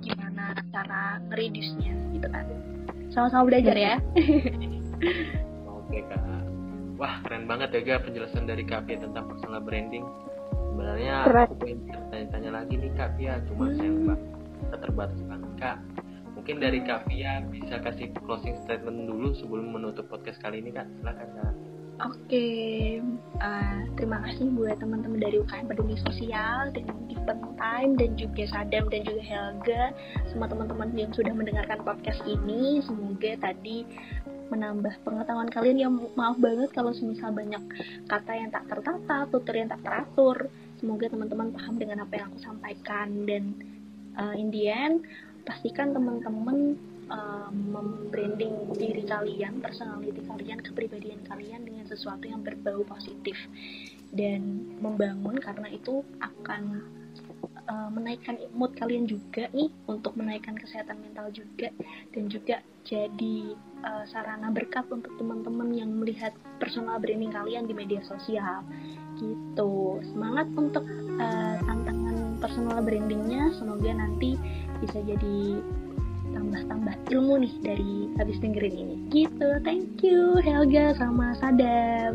gimana 0.00 0.56
cara 0.72 1.20
ngereduce-nya 1.28 1.92
gitu 2.16 2.26
kan. 2.30 2.44
Sama-sama 3.12 3.50
belajar 3.50 3.76
ya. 3.76 3.94
Oke 5.78 6.00
kak. 6.06 6.49
Wah 7.00 7.16
keren 7.24 7.48
banget 7.48 7.72
ya 7.72 7.80
Ga 7.80 8.04
penjelasan 8.04 8.44
dari 8.44 8.60
Kak 8.60 8.84
Pia 8.84 9.00
tentang 9.00 9.24
personal 9.24 9.64
branding. 9.64 10.04
Sebenarnya 10.52 11.24
Keren. 11.24 11.44
aku 11.48 11.54
pengen 11.56 11.78
tanya-tanya 12.12 12.50
lagi 12.60 12.74
nih 12.76 12.92
Kak 12.92 13.10
Pia, 13.16 13.40
cuma 13.48 13.72
Hmm. 13.72 14.12
kita 14.60 14.76
terbatas 14.78 15.20
banget 15.24 15.52
Kak. 15.56 15.76
Mungkin 16.36 16.56
dari 16.60 16.80
Kak 16.84 17.08
Pia 17.08 17.40
bisa 17.48 17.80
kasih 17.80 18.12
closing 18.20 18.56
statement 18.64 19.08
dulu 19.08 19.32
sebelum 19.32 19.72
menutup 19.72 20.12
podcast 20.12 20.36
kali 20.40 20.60
ini 20.60 20.72
Kak. 20.72 20.84
Silakan 21.00 21.28
Kak. 21.36 21.54
Oke, 22.00 22.96
eh, 23.44 23.78
terima 23.92 24.24
kasih 24.24 24.48
buat 24.56 24.80
teman-teman 24.80 25.20
dari 25.20 25.36
UKM 25.36 25.68
Peduli 25.68 26.00
Sosial 26.00 26.72
dan 26.72 26.88
Given 27.12 27.40
Time 27.60 27.92
dan 28.00 28.16
juga 28.16 28.48
Sadam 28.48 28.88
dan 28.88 29.04
juga 29.04 29.20
Helga, 29.20 29.92
semua 30.32 30.48
teman-teman 30.48 30.96
yang 30.96 31.12
sudah 31.12 31.36
mendengarkan 31.36 31.84
podcast 31.84 32.24
ini. 32.24 32.80
Semoga 32.80 33.36
tadi 33.44 33.84
menambah 34.50 35.00
pengetahuan 35.06 35.48
kalian. 35.48 35.78
Yang 35.78 35.92
maaf 36.18 36.36
banget 36.36 36.70
kalau 36.74 36.90
semisal 36.90 37.30
banyak 37.30 37.62
kata 38.10 38.32
yang 38.34 38.50
tak 38.50 38.66
tertata, 38.66 39.30
tutur 39.30 39.54
yang 39.54 39.70
tak 39.70 39.82
teratur. 39.86 40.50
Semoga 40.82 41.06
teman-teman 41.08 41.54
paham 41.54 41.74
dengan 41.78 42.02
apa 42.04 42.12
yang 42.18 42.26
aku 42.34 42.40
sampaikan. 42.42 43.24
Dan 43.24 43.54
eh, 44.18 44.34
in 44.42 44.50
pastikan 45.40 45.96
teman-teman 45.96 46.76
uh, 47.10 47.50
membranding 47.50 48.70
diri 48.76 49.02
kalian, 49.08 49.58
personality 49.58 50.22
kalian, 50.24 50.60
kepribadian 50.62 51.20
kalian 51.26 51.64
dengan 51.66 51.84
sesuatu 51.88 52.24
yang 52.28 52.44
berbau 52.44 52.86
positif. 52.86 53.36
Dan 54.10 54.66
membangun 54.82 55.38
karena 55.38 55.70
itu 55.70 56.02
akan 56.18 56.82
uh, 57.70 57.90
menaikkan 57.94 58.38
mood 58.54 58.74
kalian 58.74 59.06
juga 59.06 59.46
nih 59.54 59.70
untuk 59.86 60.18
menaikkan 60.18 60.58
kesehatan 60.58 60.98
mental 60.98 61.30
juga 61.30 61.70
dan 62.10 62.24
juga 62.26 62.56
jadi 62.82 63.54
uh, 63.84 64.04
sarana 64.08 64.52
berkat 64.52 64.84
untuk 64.88 65.12
teman-teman 65.16 65.72
yang 65.74 65.90
melihat 65.92 66.32
personal 66.58 67.00
branding 67.00 67.32
kalian 67.32 67.64
di 67.66 67.74
media 67.74 68.00
sosial. 68.04 68.64
Gitu. 69.16 70.00
Semangat 70.12 70.48
untuk 70.56 70.84
uh, 71.20 71.56
tantangan 71.64 72.40
personal 72.40 72.78
brandingnya. 72.80 73.52
Semoga 73.56 73.90
nanti 73.92 74.36
bisa 74.80 74.98
jadi 75.04 75.60
tambah-tambah 76.30 76.94
ilmu 77.10 77.42
nih 77.42 77.54
dari 77.60 77.92
habis 78.16 78.38
dengerin 78.38 78.76
ini. 78.76 78.96
Gitu. 79.10 79.48
Thank 79.66 80.00
you 80.06 80.38
Helga 80.40 80.94
sama 80.96 81.34
Sadam. 81.38 82.14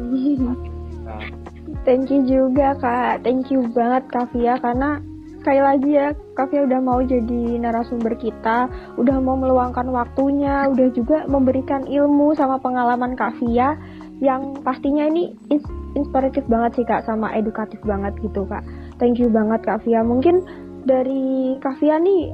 Thank 1.86 2.10
you 2.10 2.26
juga 2.26 2.74
kak. 2.82 3.22
Thank 3.22 3.54
you 3.54 3.70
banget 3.70 4.10
Kavia 4.10 4.58
karena 4.58 4.98
sekali 5.46 5.62
lagi 5.62 5.94
ya 5.94 6.10
Kavia 6.34 6.66
udah 6.66 6.82
mau 6.82 7.06
jadi 7.06 7.62
narasumber 7.62 8.18
kita, 8.18 8.66
udah 8.98 9.18
mau 9.22 9.38
meluangkan 9.38 9.86
waktunya, 9.94 10.66
udah 10.74 10.90
juga 10.90 11.30
memberikan 11.30 11.86
ilmu 11.86 12.34
sama 12.34 12.58
pengalaman 12.58 13.14
Kavia 13.14 13.78
yang 14.26 14.58
pastinya 14.66 15.06
ini 15.06 15.38
ins- 15.54 15.70
inspiratif 15.94 16.42
banget 16.50 16.82
sih 16.82 16.86
kak 16.90 17.06
sama 17.06 17.30
edukatif 17.38 17.78
banget 17.86 18.18
gitu 18.26 18.42
kak. 18.50 18.66
Thank 18.98 19.22
you 19.22 19.30
banget 19.30 19.62
Kavia. 19.62 20.02
Mungkin 20.02 20.42
dari 20.82 21.62
Kavia 21.62 22.02
nih 22.02 22.34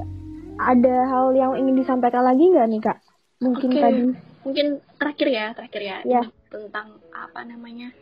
ada 0.56 1.04
hal 1.12 1.36
yang 1.36 1.52
ingin 1.60 1.84
disampaikan 1.84 2.24
lagi 2.24 2.48
nggak 2.48 2.64
nih 2.64 2.80
kak? 2.80 2.96
Mungkin 3.44 3.76
Oke. 3.76 3.82
tadi. 3.84 4.02
mungkin 4.42 4.66
terakhir 4.96 5.28
ya 5.28 5.46
terakhir 5.52 5.82
ya. 5.84 5.96
Ini 6.00 6.32
tentang 6.48 6.96
apa 7.12 7.44
namanya 7.44 7.92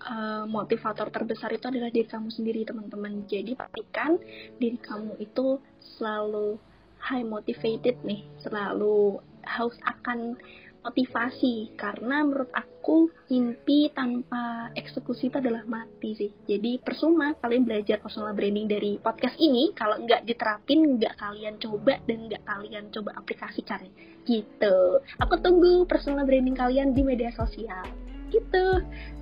eh, 0.00 0.44
motivator 0.48 1.12
terbesar 1.12 1.52
itu 1.52 1.68
adalah 1.68 1.92
diri 1.92 2.08
kamu 2.08 2.28
sendiri 2.32 2.64
teman-teman. 2.64 3.24
Jadi 3.28 3.56
pastikan 3.56 4.16
diri 4.56 4.78
kamu 4.80 5.20
itu 5.20 5.60
selalu 5.96 6.56
high 7.00 7.24
motivated 7.24 7.96
nih 8.04 8.24
selalu 8.44 9.20
haus 9.44 9.76
akan 9.84 10.36
motivasi. 10.80 11.76
Karena 11.76 12.24
menurut 12.24 12.48
aku 12.56 13.12
mimpi 13.28 13.92
tanpa 13.92 14.72
eksekusi 14.72 15.28
itu 15.28 15.36
adalah 15.38 15.64
mati 15.68 16.16
sih. 16.16 16.30
Jadi 16.48 16.80
percuma 16.80 17.36
kalian 17.36 17.68
belajar 17.68 18.00
personal 18.00 18.32
branding 18.32 18.68
dari 18.68 18.96
podcast 18.96 19.36
ini. 19.36 19.72
Kalau 19.76 20.00
nggak 20.00 20.24
diterapin 20.24 20.96
nggak 20.96 21.14
kalian 21.20 21.60
coba 21.60 22.00
dan 22.08 22.18
nggak 22.28 22.42
kalian 22.48 22.84
coba 22.92 23.10
aplikasikan 23.16 23.84
gitu. 24.24 25.00
Aku 25.20 25.34
tunggu 25.40 25.84
personal 25.84 26.24
branding 26.24 26.56
kalian 26.56 26.92
di 26.96 27.02
media 27.04 27.32
sosial 27.32 28.09
gitu 28.30 28.64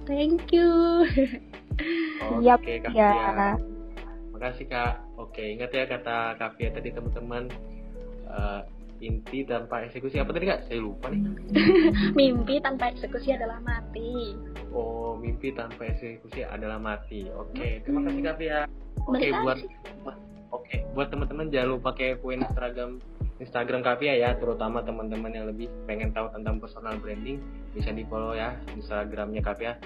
thank 0.05 0.53
you 0.53 1.05
Oke 2.59 2.83
Kak 2.83 2.92
ya. 2.94 3.11
Pia. 3.14 3.51
Makasih 4.35 4.66
Kak. 4.71 4.94
Oke 5.18 5.42
ingat 5.55 5.71
ya 5.75 5.85
kata 5.87 6.38
Kak 6.38 6.59
Pia 6.59 6.71
tadi 6.75 6.90
teman-teman. 6.90 7.51
Eh, 8.29 8.61
inti 8.99 9.47
tanpa 9.47 9.87
eksekusi 9.87 10.18
apa 10.18 10.35
tadi 10.35 10.47
Kak? 10.51 10.66
Saya 10.66 10.83
lupa 10.83 11.11
nih. 11.11 11.23
mimpi 12.18 12.59
tanpa 12.59 12.90
eksekusi 12.90 13.35
adalah 13.35 13.62
mati 13.62 14.35
Oh, 14.75 15.14
mimpi 15.16 15.55
tanpa 15.55 15.87
eksekusi 15.87 16.44
adalah 16.44 16.77
mati. 16.83 17.31
Oke, 17.31 17.83
terima 17.87 18.05
kasih 18.11 18.23
Kak 18.27 18.37
Pia. 18.42 18.61
Oke 19.07 19.31
Balik 19.31 19.35
buat. 19.42 19.59
Oke, 20.49 20.81
buat 20.97 21.09
teman-teman 21.12 21.53
jangan 21.53 21.77
lupa 21.77 21.92
kepoin 21.92 22.40
Instagram 22.40 23.05
Instagram 23.38 23.87
Kavia 23.87 24.18
ya, 24.18 24.35
terutama 24.35 24.83
teman-teman 24.83 25.31
yang 25.31 25.47
lebih 25.47 25.71
pengen 25.87 26.11
tahu 26.11 26.27
tentang 26.35 26.59
personal 26.59 26.99
branding 26.99 27.38
bisa 27.79 27.95
di 27.95 28.03
follow 28.11 28.35
ya 28.35 28.59
Instagramnya 28.75 29.38
Kavia. 29.38 29.79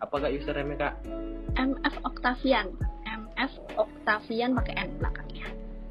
Apa 0.00 0.22
gak 0.22 0.32
username 0.32 0.78
kak? 0.78 0.94
MF 1.58 1.94
Octavian 2.06 2.72
MF 3.04 3.52
Octavian 3.76 4.56
pakai 4.56 4.74
N 4.86 4.90
belakangnya 4.96 5.48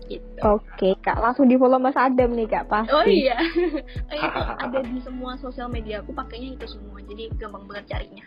gitu 0.10 0.40
Oke 0.42 0.98
kak, 1.06 1.22
langsung 1.22 1.46
di 1.46 1.60
follow 1.60 1.78
Mas 1.78 1.94
Adam 1.94 2.34
nih 2.34 2.50
kak 2.50 2.66
pasti. 2.66 2.90
Oh 2.90 3.06
iya, 3.06 3.38
Eh, 4.12 4.18
itu 4.18 4.40
ada 4.66 4.80
di 4.82 4.98
semua 5.06 5.38
sosial 5.38 5.70
media 5.70 6.02
aku 6.02 6.16
pakainya 6.18 6.58
itu 6.58 6.66
semua, 6.66 6.98
jadi 7.06 7.30
gampang 7.38 7.70
banget 7.70 7.86
carinya. 7.94 8.26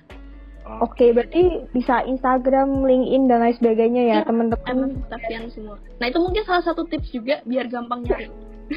Oke, 0.79 1.11
berarti 1.11 1.66
bisa 1.75 2.07
Instagram, 2.07 2.87
LinkedIn 2.87 3.27
dan 3.27 3.42
lain 3.42 3.59
sebagainya 3.59 4.03
ya 4.07 4.16
Iya, 4.23 4.29
teman-teman. 4.31 4.95
Octavian 5.11 5.51
semua. 5.51 5.75
Nah 5.99 6.07
itu 6.07 6.23
mungkin 6.23 6.47
salah 6.47 6.62
satu 6.62 6.87
tips 6.87 7.11
juga 7.11 7.42
biar 7.42 7.66
gampang 7.66 8.07
nyari. 8.07 8.31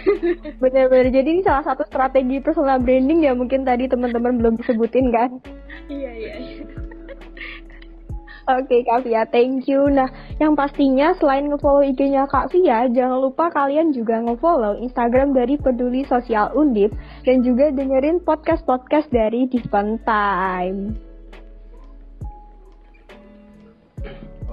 Bener-bener. 0.61 1.09
Jadi 1.11 1.29
ini 1.39 1.41
salah 1.41 1.63
satu 1.63 1.83
strategi 1.87 2.41
personal 2.43 2.81
branding 2.81 3.23
ya 3.23 3.33
mungkin 3.33 3.63
tadi 3.63 3.87
teman-teman 3.89 4.37
belum 4.39 4.53
disebutin 4.59 5.11
kan. 5.13 5.29
iya 5.87 6.11
iya. 6.13 6.33
iya. 6.39 6.63
Oke 8.45 8.85
Kak 8.85 9.09
Via, 9.09 9.25
thank 9.25 9.65
you. 9.65 9.89
Nah, 9.89 10.05
yang 10.37 10.53
pastinya 10.53 11.17
selain 11.17 11.49
ngefollow 11.49 11.81
IG-nya 11.81 12.29
Kak 12.29 12.53
Via, 12.53 12.85
jangan 12.93 13.17
lupa 13.17 13.49
kalian 13.49 13.89
juga 13.89 14.21
ngefollow 14.21 14.77
Instagram 14.85 15.33
dari 15.33 15.57
Peduli 15.57 16.05
Sosial 16.05 16.53
Undip 16.53 16.93
dan 17.25 17.41
juga 17.41 17.73
dengerin 17.73 18.21
podcast-podcast 18.21 19.09
dari 19.09 19.49
Different 19.49 20.05
Time. 20.05 20.93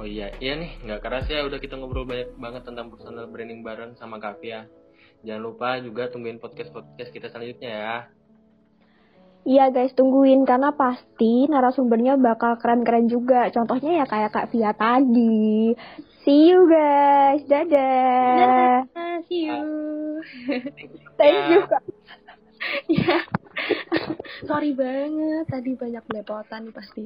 oh 0.03 0.09
iya, 0.09 0.35
iya 0.43 0.59
nih 0.59 0.83
nggak 0.83 0.99
keras 0.99 1.31
ya 1.31 1.47
udah 1.47 1.63
kita 1.63 1.79
ngobrol 1.79 2.03
banyak 2.03 2.35
banget 2.35 2.67
tentang 2.67 2.91
personal 2.91 3.31
branding 3.31 3.63
bareng 3.63 3.95
sama 3.95 4.19
Kavia. 4.19 4.67
Jangan 5.23 5.43
lupa 5.43 5.79
juga 5.79 6.11
tungguin 6.11 6.43
podcast-podcast 6.43 7.11
kita 7.15 7.31
selanjutnya 7.31 7.71
ya. 7.71 7.97
Iya 9.43 9.75
guys, 9.75 9.95
tungguin 9.99 10.47
karena 10.47 10.71
pasti 10.75 11.51
narasumbernya 11.51 12.15
bakal 12.15 12.59
keren-keren 12.63 13.11
juga. 13.11 13.51
Contohnya 13.51 14.03
ya 14.03 14.05
kayak 14.07 14.31
Kak 14.31 14.55
Via 14.55 14.71
tadi. 14.71 15.75
See 16.23 16.55
you 16.55 16.71
guys. 16.71 17.43
Dadah. 17.51 18.87
Ah, 18.95 19.19
see 19.27 19.47
you. 19.51 19.63
Thank 21.19 21.39
you 21.51 21.61
Kak. 21.67 21.83
Ya. 22.87 23.19
Sorry 24.49 24.75
banget, 24.75 25.45
tadi 25.51 25.75
banyak 25.75 26.03
belepotan 26.07 26.71
nih 26.71 26.75
pasti. 26.75 27.05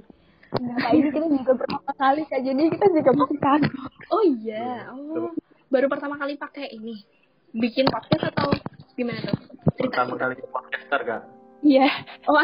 Nah, 0.60 0.92
ini 0.92 1.08
kita 1.12 1.26
juga 1.28 1.52
pertama 1.56 1.92
kali 1.96 2.22
Kak, 2.28 2.40
jadi 2.44 2.62
kita 2.68 2.86
juga 2.92 3.10
masih 3.12 3.38
kagum. 3.40 3.88
Oh 4.12 4.24
iya, 4.24 4.88
oh 4.92 5.32
baru 5.72 5.86
pertama 5.90 6.14
kali 6.16 6.38
pakai 6.38 6.70
ini. 6.72 7.15
Bikin 7.56 7.88
podcast 7.88 8.28
atau 8.36 8.52
gimana 8.94 9.20
tuh? 9.24 9.38
Pertama 9.80 10.14
kali 10.16 10.36
ke 10.36 10.46
podcaster 10.48 11.00
kak. 11.02 11.22
Iya. 11.64 11.88
Oh. 12.28 12.42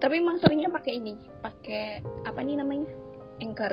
Tapi 0.00 0.14
emang 0.18 0.40
seringnya 0.40 0.72
pakai 0.72 0.96
ini, 0.96 1.14
pakai 1.44 2.00
apa 2.24 2.40
nih 2.40 2.56
namanya? 2.56 2.88
Anchor. 3.40 3.72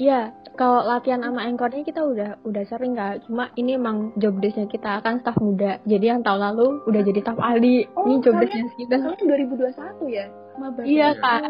Iya, 0.00 0.32
kalau 0.56 0.82
latihan 0.82 1.20
sama 1.20 1.44
anchornya 1.44 1.84
kita 1.84 2.00
udah 2.00 2.30
udah 2.42 2.64
sering 2.66 2.96
kak. 2.96 3.26
Cuma 3.26 3.50
ini 3.54 3.76
emang 3.76 4.14
job 4.16 4.38
desknya 4.40 4.66
kita 4.66 5.02
kan 5.02 5.20
staff 5.20 5.36
muda. 5.38 5.78
Jadi 5.84 6.08
yang 6.08 6.22
tahun 6.24 6.40
lalu 6.52 6.80
udah 6.88 7.00
jadi 7.04 7.20
staff 7.20 7.38
ahli. 7.38 7.84
Oh, 7.94 8.08
ini 8.08 8.14
job 8.24 8.34
desknya 8.40 8.66
kita. 8.78 8.94
Kalian 8.98 9.26
2021 10.00 10.08
ya? 10.08 10.26
Maba 10.56 10.80
Iya. 10.82 11.08
Kak. 11.20 11.40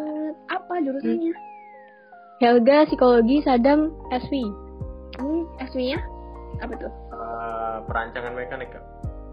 Apa 0.50 0.74
jurusannya? 0.82 1.32
Helga 2.42 2.76
psikologi, 2.90 3.36
Sadam 3.46 3.94
SV. 4.10 4.32
Hmm, 5.22 5.44
SV-nya? 5.62 6.11
Apa 6.62 6.74
tuh? 6.78 6.92
Eh, 7.10 7.76
perancangan 7.84 8.32
mekanik 8.32 8.70
kak. 8.70 8.84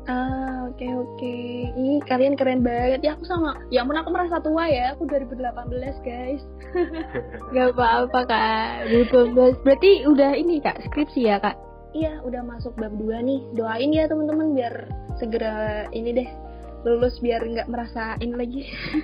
Ah, 0.09 0.65
oke 0.65 0.81
oke. 0.89 1.35
Ih, 1.69 2.01
kalian 2.01 2.33
keren 2.33 2.65
banget. 2.65 3.05
Ya 3.05 3.13
aku 3.13 3.23
sama. 3.23 3.53
Ya 3.69 3.85
ampun 3.85 3.93
aku 3.93 4.09
merasa 4.09 4.41
tua 4.41 4.65
ya. 4.65 4.97
Aku 4.97 5.05
2018, 5.05 5.37
guys. 6.01 6.41
Gak 7.53 7.77
apa-apa 7.77 8.19
kak. 8.25 8.89
2012. 8.89 9.61
Berarti 9.61 9.91
udah 10.09 10.33
ini 10.33 10.57
kak 10.59 10.81
skripsi 10.83 11.29
ya 11.29 11.37
kak. 11.37 11.53
Iya, 11.93 12.21
udah 12.21 12.41
masuk 12.41 12.73
bab 12.75 12.89
2 12.91 13.21
nih. 13.21 13.41
Doain 13.53 13.89
ya 13.89 14.09
teman-teman 14.09 14.57
biar 14.57 14.73
segera 15.17 15.85
ini 15.91 16.13
deh 16.15 16.29
lulus 16.79 17.19
biar 17.19 17.43
nggak 17.43 17.67
merasa 17.67 18.15
ini 18.17 18.33
lagi. 18.33 18.61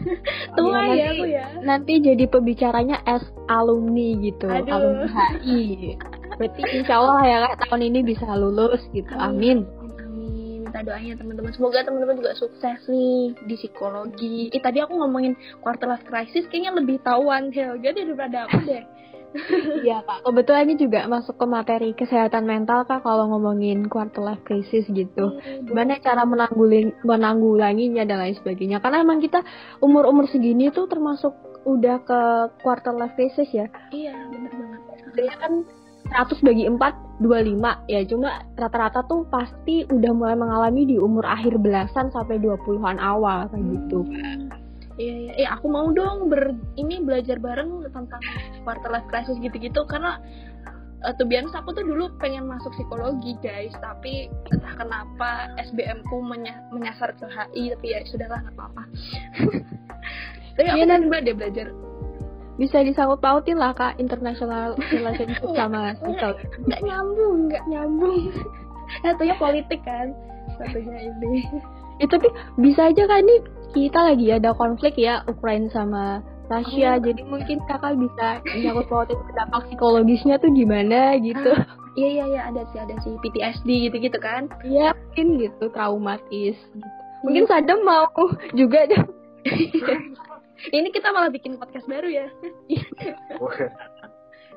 tua 0.57 0.79
Iya, 0.79 0.95
ya 0.95 0.95
nanti- 0.95 1.11
aku 1.11 1.25
ya. 1.27 1.45
Nanti 1.61 1.93
jadi 1.99 2.25
pembicaranya 2.25 2.97
as 3.03 3.21
alumni 3.45 4.15
gitu, 4.23 4.47
Aduh. 4.47 4.71
alumni 4.71 5.05
HI. 5.43 5.61
Berarti 6.35 6.61
insya 6.75 6.99
Allah 6.99 7.21
ya 7.23 7.37
kak 7.49 7.67
tahun 7.67 7.81
ini 7.91 7.99
bisa 8.03 8.27
lulus 8.35 8.83
gitu. 8.91 9.11
Amin. 9.15 9.63
Amin. 10.03 10.67
Minta 10.67 10.81
doanya 10.83 11.15
teman-teman. 11.15 11.51
Semoga 11.55 11.87
teman-teman 11.87 12.19
juga 12.19 12.33
sukses 12.35 12.79
nih 12.91 13.35
di 13.47 13.55
psikologi. 13.55 14.51
Eh 14.51 14.59
tadi 14.59 14.83
aku 14.83 14.99
ngomongin 14.99 15.39
quarter 15.63 15.87
life 15.87 16.03
crisis 16.03 16.47
kayaknya 16.51 16.75
lebih 16.75 16.99
tahuan 17.01 17.53
Helga 17.55 17.95
daripada 17.95 18.49
aku 18.49 18.59
deh. 18.67 18.83
Iya 19.83 19.99
kak, 20.07 20.23
kebetulan 20.23 20.63
ini 20.63 20.75
juga 20.79 20.99
masuk 21.11 21.35
ke 21.35 21.43
materi 21.43 21.91
kesehatan 21.91 22.47
mental 22.47 22.87
kak 22.87 23.03
kalau 23.03 23.27
ngomongin 23.35 23.83
quarter 23.91 24.23
life 24.23 24.39
crisis 24.47 24.87
gitu. 24.87 25.43
Gimana 25.67 25.99
cara 25.99 26.23
menangguling, 26.23 26.95
menanggulanginya 27.03 28.07
dan 28.07 28.23
lain 28.23 28.35
sebagainya. 28.39 28.79
Karena 28.79 29.03
emang 29.03 29.19
kita 29.19 29.43
umur-umur 29.83 30.31
segini 30.31 30.71
tuh 30.71 30.87
termasuk 30.87 31.35
udah 31.67 31.97
ke 32.05 32.19
quarter 32.63 32.95
life 32.95 33.11
crisis 33.19 33.49
ya. 33.51 33.67
Iya, 33.91 34.15
bener 34.31 34.51
banget. 34.55 34.81
Sebenarnya 35.03 35.35
kan 35.35 35.53
100 36.11 36.45
bagi 36.45 36.63
4, 36.69 36.77
25 37.23 37.91
ya. 37.91 38.01
Cuma 38.05 38.45
rata-rata 38.59 39.01
tuh 39.09 39.25
pasti 39.33 39.87
udah 39.89 40.11
mulai 40.13 40.35
mengalami 40.37 40.85
di 40.85 40.97
umur 41.01 41.25
akhir 41.25 41.57
belasan 41.57 42.13
sampai 42.13 42.37
20-an 42.37 43.01
awal 43.01 43.49
kayak 43.49 43.65
gitu. 43.73 44.05
Iya, 44.95 45.15
iya. 45.27 45.31
Eh, 45.43 45.47
aku 45.51 45.67
mau 45.67 45.91
dong 45.91 46.31
ber 46.31 46.55
ini 46.79 47.03
belajar 47.03 47.35
bareng 47.35 47.83
tentang 47.91 48.21
quarter 48.63 48.89
life 48.93 49.07
crisis 49.11 49.35
gitu-gitu 49.43 49.83
karena 49.91 50.23
uh, 51.03 51.13
tuh 51.19 51.27
biasa 51.27 51.61
aku 51.61 51.75
tuh 51.75 51.85
dulu 51.85 52.09
pengen 52.17 52.49
masuk 52.49 52.73
psikologi 52.73 53.37
guys 53.43 53.75
tapi 53.83 54.31
entah 54.49 54.73
kenapa 54.79 55.51
SBM 55.59 56.01
ku 56.07 56.23
menya- 56.23 56.63
menyasar 56.73 57.13
ke 57.19 57.27
HI 57.29 57.75
tapi 57.77 57.85
ya 57.93 57.99
sudahlah 58.07 58.39
nggak 58.41 58.55
apa-apa 58.55 58.83
tapi 60.55 60.67
aku 60.71 60.77
Iya, 60.79 60.97
yeah, 60.97 61.21
dia 61.21 61.35
belajar 61.35 61.67
Bisa 62.55 62.79
disangkut 62.79 63.19
pautin 63.19 63.55
lah 63.55 63.71
kak 63.71 63.97
international 63.97 64.73
relationship 64.87 65.43
sama 65.59 65.91
social. 65.97 66.31
nggak 66.63 66.81
nyambung 66.81 67.35
nggak 67.47 67.63
nyambung 67.67 68.31
satunya 69.01 69.35
politik 69.35 69.81
kan 69.81 70.13
satunya 70.55 70.97
ini 71.03 71.43
Ya, 71.95 72.05
tapi 72.05 72.27
bisa 72.55 72.91
aja 72.91 73.07
kan 73.07 73.23
nih 73.23 73.39
kita 73.71 73.99
lagi 74.03 74.27
ada 74.29 74.51
konflik 74.51 74.95
ya 74.95 75.23
Ukraina 75.25 75.67
sama 75.69 76.19
Rusia, 76.45 76.93
Oh. 76.93 77.01
jadi 77.01 77.23
mungkin 77.23 77.57
kakak 77.65 77.95
bisa 77.95 78.43
nyangkut 78.45 78.85
pautin 78.85 79.17
dampak 79.31 79.65
psikologisnya 79.65 80.35
tuh 80.37 80.51
gimana 80.51 81.15
gitu. 81.17 81.55
iya 81.95 82.07
iya 82.11 82.25
iya 82.27 82.41
ada 82.51 82.67
sih 82.69 82.77
ada 82.77 82.93
sih 82.99 83.15
PTSD 83.17 83.89
gitu-gitu 83.89 84.19
kan 84.19 84.51
Iya 84.61 84.91
mungkin 84.93 85.27
gitu 85.39 85.71
traumatis. 85.71 86.53
Gitu. 86.59 86.87
Mungkin 87.23 87.47
Sadam 87.47 87.79
mau 87.81 88.05
juga 88.53 88.85
dong. 88.85 89.07
ini 90.71 90.89
kita 90.91 91.11
malah 91.11 91.31
bikin 91.31 91.59
podcast 91.59 91.87
baru 91.87 92.09
ya. 92.09 92.27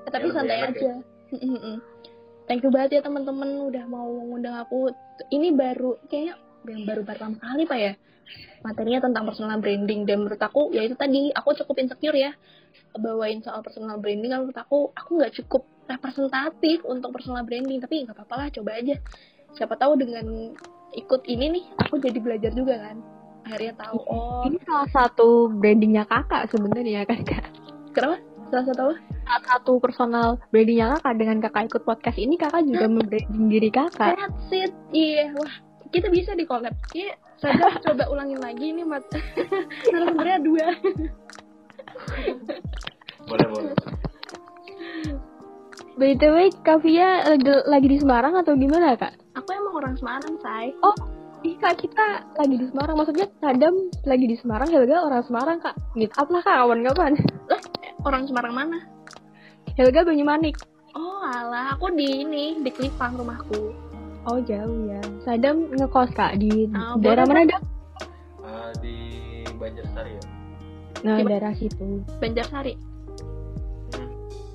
Eh, 0.09 0.11
tapi 0.15 0.31
Ya, 0.31 0.41
santai 0.41 0.57
lebih 0.57 0.65
enak 0.65 0.77
aja. 0.81 0.93
Mm-mm. 1.37 1.77
Thank 2.49 2.65
you 2.65 2.73
banget 2.73 2.91
ya 2.97 3.01
teman-teman 3.05 3.69
udah 3.69 3.85
mau 3.93 4.09
mengundang 4.09 4.57
aku. 4.57 4.89
Ini 5.29 5.53
baru 5.53 6.01
kayaknya 6.09 6.41
yang 6.65 6.89
baru 6.89 7.05
pertama 7.05 7.37
kali 7.37 7.69
pak 7.69 7.77
ya. 7.77 7.93
Materinya 8.65 9.05
tentang 9.05 9.29
personal 9.29 9.61
branding. 9.61 10.09
Dan 10.09 10.25
menurut 10.25 10.41
aku 10.41 10.73
ya 10.73 10.81
itu 10.81 10.97
tadi 10.97 11.29
aku 11.37 11.53
cukup 11.61 11.77
insecure 11.85 12.17
ya. 12.17 12.33
Bawain 12.97 13.45
soal 13.45 13.61
personal 13.61 14.01
branding 14.01 14.33
kalau 14.33 14.49
menurut 14.49 14.61
aku 14.65 14.79
aku 14.97 15.11
nggak 15.21 15.33
cukup 15.45 15.69
representatif 15.93 16.81
untuk 16.89 17.13
personal 17.13 17.45
branding. 17.45 17.85
Tapi 17.85 18.09
nggak 18.09 18.17
apa-apa 18.17 18.35
lah 18.41 18.49
coba 18.49 18.81
aja. 18.81 18.97
Siapa 19.61 19.77
tahu 19.77 20.01
dengan 20.01 20.57
ikut 20.97 21.21
ini 21.29 21.53
nih 21.53 21.65
aku 21.85 22.01
jadi 22.01 22.17
belajar 22.17 22.57
juga 22.57 22.81
kan 22.81 23.18
akhirnya 23.49 23.73
tahu 23.81 23.99
oh 24.13 24.45
Ini 24.45 24.59
salah 24.69 24.89
satu 24.93 25.49
brandingnya 25.49 26.05
kakak 26.05 26.53
sebenarnya 26.53 27.09
kan 27.09 27.25
kak. 27.25 27.45
kenapa 27.97 28.21
salah 28.53 28.65
satu 28.69 28.81
apa? 28.93 28.97
Salah 29.25 29.43
satu 29.49 29.73
personal 29.81 30.29
brandingnya 30.53 31.01
kakak 31.01 31.15
dengan 31.17 31.37
kakak 31.41 31.65
ikut 31.73 31.83
podcast 31.89 32.19
ini 32.21 32.37
kakak 32.37 32.63
juga 32.69 32.87
membranding 32.93 33.49
diri 33.49 33.71
kakak. 33.73 34.13
That's 34.21 34.53
it. 34.53 34.73
Iya, 34.93 35.33
wah 35.33 35.55
kita 35.89 36.13
bisa 36.13 36.37
di 36.37 36.45
collab. 36.45 36.77
Iya, 36.93 37.17
sadar 37.41 37.81
coba 37.81 38.05
ulangin 38.13 38.41
lagi 38.45 38.77
nih 38.77 38.85
mat. 38.85 39.05
Narasumbernya 39.93 40.39
dua. 40.45 40.67
boleh 43.29 43.49
boleh 43.49 43.75
By 45.99 46.15
the 46.15 46.31
way, 46.31 46.49
Kak 46.63 46.87
Via 46.87 47.27
lagi, 47.27 47.51
lagi 47.67 47.87
di 47.91 47.99
Semarang 47.99 48.39
atau 48.39 48.55
gimana 48.55 48.95
kak? 48.95 49.19
Aku 49.35 49.51
emang 49.51 49.75
orang 49.83 49.95
Semarang, 49.99 50.39
say. 50.39 50.71
Oh, 50.79 50.95
ih 51.43 51.55
kak 51.57 51.79
kita 51.79 52.07
lagi 52.35 52.57
di 52.57 52.67
Semarang. 52.69 52.97
Maksudnya 52.97 53.27
Sadam 53.39 53.75
lagi 54.05 54.27
di 54.27 54.37
Semarang, 54.37 54.69
Helga 54.69 54.97
orang 55.03 55.23
Semarang 55.25 55.59
kak. 55.61 55.75
Meet 55.95 56.13
up 56.19 56.29
lah 56.29 56.43
kak 56.43 56.57
kawan-kawan. 56.57 57.13
Lah, 57.47 57.61
orang 58.05 58.23
Semarang 58.27 58.55
mana? 58.55 58.79
Helga 59.75 60.03
Banyumanik. 60.03 60.59
Oh 60.93 61.23
alah, 61.23 61.77
aku 61.77 61.95
di 61.95 62.27
ini 62.27 62.59
di 62.59 62.71
Kelipang 62.73 63.15
rumahku. 63.15 63.71
Oh 64.27 64.39
jauh 64.43 64.79
ya. 64.91 65.01
Sadam 65.23 65.71
ngekos 65.71 66.11
kak 66.13 66.37
di 66.37 66.67
Ah, 66.75 66.99
daerah 66.99 67.25
mana 67.25 67.47
dah? 67.47 67.61
Ah, 68.43 68.71
di 68.83 68.97
Banjarsari 69.55 70.15
ya 70.15 70.23
Nah 70.99 71.17
Di- 71.23 71.27
daerah 71.27 71.53
situ. 71.55 72.03
Banjarsari. 72.19 72.75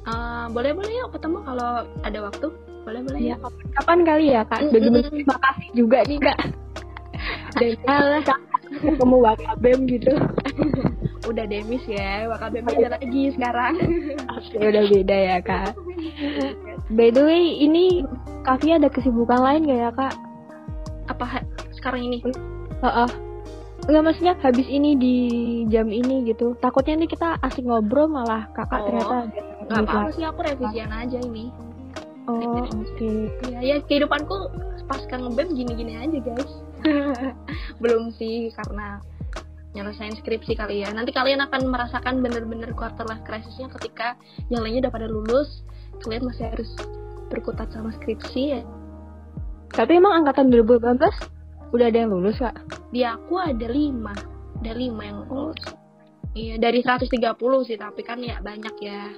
Eh, 0.04 0.46
boleh 0.52 0.72
boleh 0.76 0.91
yuk 1.00 1.15
ketemu 1.15 1.38
kalau 1.48 1.88
ada 2.04 2.19
waktu. 2.19 2.48
Boleh 2.84 3.02
boleh. 3.04 3.19
Ya 3.24 3.36
kapan, 3.39 3.65
kapan 3.80 4.00
kali 4.04 4.26
ya 4.32 4.41
kak? 4.43 4.60
Sebagai 4.67 4.89
Mm-mm. 4.91 4.96
bentuk 5.00 5.13
terima 5.15 5.38
kasih 5.39 5.67
juga 5.72 6.00
nih 6.04 6.19
kak. 6.19 6.39
Dan 7.60 7.74
ketemu 8.84 9.17
Wakabem 9.24 9.80
gitu. 9.88 10.13
udah 11.30 11.46
demis 11.48 11.84
ya. 11.88 12.28
Wakabe 12.28 12.60
beda 12.67 13.00
lagi 13.00 13.24
sekarang. 13.32 13.74
Ya 14.52 14.65
udah 14.67 14.84
beda 14.91 15.17
ya 15.17 15.38
kak. 15.39 15.72
By 16.91 17.10
the 17.15 17.24
way 17.24 17.63
ini 17.63 18.04
Kavi 18.43 18.76
ada 18.76 18.91
kesibukan 18.91 19.39
lain 19.39 19.72
gak 19.72 19.80
ya 19.80 19.91
kak? 19.96 20.13
Apa 21.08 21.48
sekarang 21.80 22.12
ini? 22.12 22.19
Heeh. 22.84 23.10
Enggak 23.84 24.04
maksudnya 24.04 24.34
habis 24.39 24.67
ini 24.67 24.96
di 24.96 25.15
jam 25.67 25.88
ini 25.91 26.28
gitu. 26.28 26.56
Takutnya 26.60 27.04
nih 27.04 27.10
kita 27.12 27.39
asik 27.43 27.67
ngobrol 27.67 28.08
malah 28.08 28.48
kakak 28.56 28.80
Oh, 28.80 28.86
ternyata 28.88 29.15
ada 29.28 29.39
Gak 29.63 29.80
duit 29.80 29.88
apa-apa 29.88 30.12
sih 30.12 30.26
aku 30.28 30.39
revisian 30.43 30.91
aja 30.91 31.19
ini. 31.24 31.46
Oh 32.27 32.63
oke. 32.63 33.12
Ya, 33.51 33.59
ya 33.59 33.75
kehidupanku 33.83 34.51
pasca 34.88 35.15
ngebem 35.19 35.55
gini-gini 35.55 35.99
aja 35.99 36.19
guys. 36.23 36.51
Belum 37.83 38.12
sih 38.15 38.51
karena 38.55 39.03
nyelesain 39.73 40.15
skripsi 40.15 40.55
kali 40.55 40.86
ya. 40.86 40.93
Nanti 40.93 41.12
kalian 41.12 41.43
akan 41.43 41.67
merasakan 41.67 42.23
bener-bener 42.23 42.71
quarter 42.77 43.03
life 43.09 43.23
crisisnya 43.27 43.67
ketika 43.79 44.15
yang 44.47 44.63
lainnya 44.63 44.88
udah 44.88 44.93
pada 44.93 45.07
lulus. 45.09 45.65
Kalian 46.05 46.29
masih 46.29 46.47
harus 46.51 46.69
berkutat 47.27 47.73
sama 47.73 47.91
skripsi 47.91 48.41
ya. 48.59 48.62
Tapi 49.73 49.97
emang 49.97 50.23
angkatan 50.23 50.53
2018 50.53 51.73
udah 51.73 51.86
ada 51.89 51.97
yang 51.97 52.13
lulus 52.13 52.38
kak? 52.38 52.53
Di 52.93 53.01
aku 53.01 53.41
ada 53.41 53.65
lima, 53.65 54.13
ada 54.62 54.71
lima 54.77 55.01
yang 55.01 55.19
lulus. 55.25 55.57
Iya 56.33 56.57
dari 56.57 56.81
130 56.81 57.13
sih 57.65 57.77
tapi 57.77 58.01
kan 58.05 58.21
ya 58.21 58.38
banyak 58.41 58.75
ya. 58.81 59.09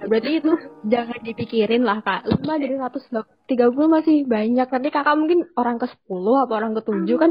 Berarti 0.00 0.40
itu 0.40 0.52
jangan 0.88 1.20
dipikirin 1.20 1.84
lah 1.84 2.00
kak. 2.00 2.24
5 2.24 2.40
dari 2.40 2.76
130 2.76 3.84
masih 3.84 4.16
banyak. 4.24 4.68
Nanti 4.68 4.88
kakak 4.88 5.16
mungkin 5.16 5.44
orang 5.60 5.76
ke 5.76 5.86
10 6.08 6.44
apa 6.44 6.52
orang 6.56 6.72
ke 6.72 6.82
7 6.84 7.04
kan? 7.20 7.30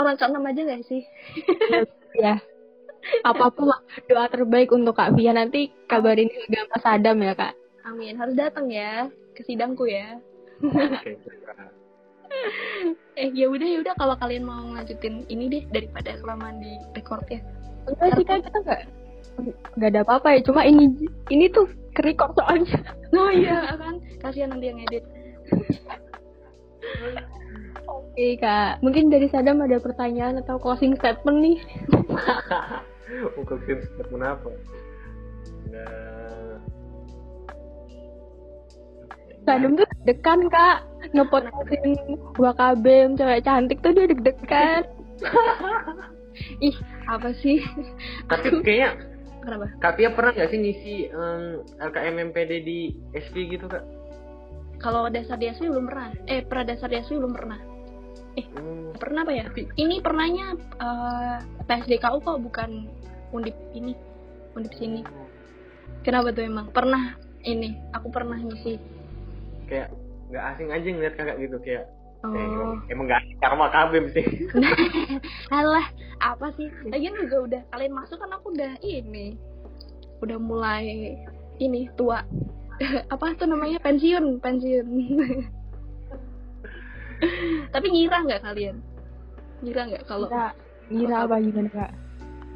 Orang 0.00 0.14
ke 0.16 0.24
enam 0.24 0.48
aja 0.48 0.60
gak 0.64 0.82
sih? 0.88 1.02
ya. 2.24 2.40
Apa 3.24 3.52
pun 3.52 3.68
lah 3.68 3.80
doa 4.10 4.26
terbaik 4.28 4.72
untuk 4.74 4.96
Kak 4.96 5.14
Via 5.14 5.32
nanti 5.32 5.70
kabarin 5.86 6.28
juga 6.28 6.66
Mas 6.68 6.84
Adam 6.84 7.16
ya 7.22 7.32
kak. 7.36 7.54
Amin. 7.86 8.18
Harus 8.18 8.36
datang 8.36 8.68
ya 8.68 9.08
ke 9.32 9.46
sidangku 9.46 9.86
ya. 9.88 10.18
oke 10.60 11.12
Eh 13.16 13.32
ya 13.32 13.48
udah 13.48 13.64
ya 13.64 13.78
udah 13.80 13.94
kalau 13.96 14.14
kalian 14.20 14.44
mau 14.44 14.60
ngelanjutin 14.60 15.24
ini 15.32 15.48
deh 15.48 15.64
daripada 15.72 16.20
kelamaan 16.20 16.60
di 16.60 16.76
record 16.92 17.24
ya. 17.30 17.40
Enggak 17.88 18.08
sih 18.18 18.24
kak 18.26 18.38
kita 18.44 18.58
nggak 18.60 18.80
nggak 19.78 19.90
ada 19.94 20.00
apa-apa 20.04 20.38
ya. 20.38 20.40
Cuma 20.44 20.66
ini 20.66 20.90
ini 21.30 21.50
tuh 21.50 21.68
kerekord 21.96 22.34
soalnya. 22.38 22.78
Oh 23.08 23.32
iya 23.32 23.64
kan 23.80 24.04
kasihan 24.20 24.52
nanti 24.52 24.68
yang 24.68 24.84
edit. 24.84 25.00
Oke 27.88 28.36
kak. 28.36 28.84
Mungkin 28.84 29.08
dari 29.08 29.32
Sadam 29.32 29.64
ada 29.64 29.80
pertanyaan 29.80 30.44
atau 30.44 30.60
closing 30.60 30.92
statement 31.00 31.40
nih. 31.40 31.58
Untuk 33.40 33.64
statement 33.64 34.24
apa? 34.28 34.50
Nah, 35.72 36.60
Sadam 39.48 39.72
tuh 39.80 39.88
deg-degan 39.88 40.52
kak. 40.52 40.84
Ngepotin 41.16 41.96
Wakabem 42.36 43.16
cewek 43.16 43.40
cantik 43.48 43.80
tuh 43.80 43.96
dia 43.96 44.04
deg-degan. 44.12 44.84
Ih 46.68 46.76
apa 47.08 47.34
sih? 47.40 47.58
tapi 48.30 48.62
kayaknya 48.62 48.94
Kenapa? 49.48 49.66
Kak 49.80 49.96
Pia 49.96 50.12
pernah 50.12 50.36
nggak 50.36 50.50
sih 50.52 50.60
ngisi 50.60 50.94
em, 51.08 51.42
LKM 51.80 52.14
MPD 52.28 52.52
di 52.60 52.78
SV 53.16 53.34
gitu 53.48 53.64
kak? 53.64 53.80
Kalau 54.76 55.08
dasar 55.08 55.40
di 55.40 55.48
SV 55.48 55.72
belum 55.72 55.88
pernah. 55.88 56.12
Eh 56.28 56.44
pra 56.44 56.62
dasar 56.62 56.92
di 56.92 57.00
SV 57.00 57.16
belum 57.16 57.32
pernah. 57.32 57.58
Hmm, 58.38 58.94
Pernah 58.94 59.26
apa 59.26 59.32
ya? 59.34 59.44
Ini 59.74 59.98
pernahnya 59.98 60.46
eh 60.54 61.36
PSDKU 61.64 62.20
kok 62.20 62.38
bukan 62.38 62.86
undip 63.32 63.56
ini, 63.72 63.96
undip 64.52 64.70
sini. 64.76 65.02
Kenapa 66.04 66.30
tuh 66.30 66.46
emang? 66.46 66.70
Pernah 66.70 67.16
ini, 67.42 67.74
aku 67.90 68.12
pernah 68.12 68.36
ngisi. 68.36 68.76
kayak 69.66 69.88
nggak 70.28 70.44
asing 70.54 70.68
aja 70.72 70.88
ngeliat 70.88 71.14
kakak 71.16 71.36
gitu 71.40 71.56
kayak 71.60 71.84
Oh. 72.26 72.34
eh, 72.34 72.42
emang, 72.42 72.82
emang 72.90 73.04
nggak 73.06 73.22
asing 73.22 73.38
karma 73.38 73.70
kabem 73.70 74.10
sih. 74.10 74.26
Alah, 75.54 75.86
apa 76.18 76.50
sih? 76.58 76.66
Lagian 76.90 77.14
juga 77.14 77.36
udah 77.46 77.62
kalian 77.70 77.94
masuk 77.94 78.18
kan 78.18 78.34
aku 78.34 78.50
udah 78.58 78.74
ini. 78.82 79.38
Udah 80.18 80.34
mulai 80.42 81.14
ini 81.62 81.86
tua. 81.94 82.26
apa 83.14 83.24
tuh 83.38 83.46
namanya? 83.46 83.78
Pensiun, 83.78 84.42
pensiun. 84.42 84.88
Tapi 87.74 87.86
ngira 87.86 88.26
nggak 88.26 88.42
kalian? 88.42 88.82
Ngira 89.62 89.82
nggak 89.90 90.04
kalau 90.06 90.26
Kak, 90.26 90.54
Ngira 90.88 91.26
apa 91.26 91.36
gimana 91.42 91.70
kak? 91.70 91.92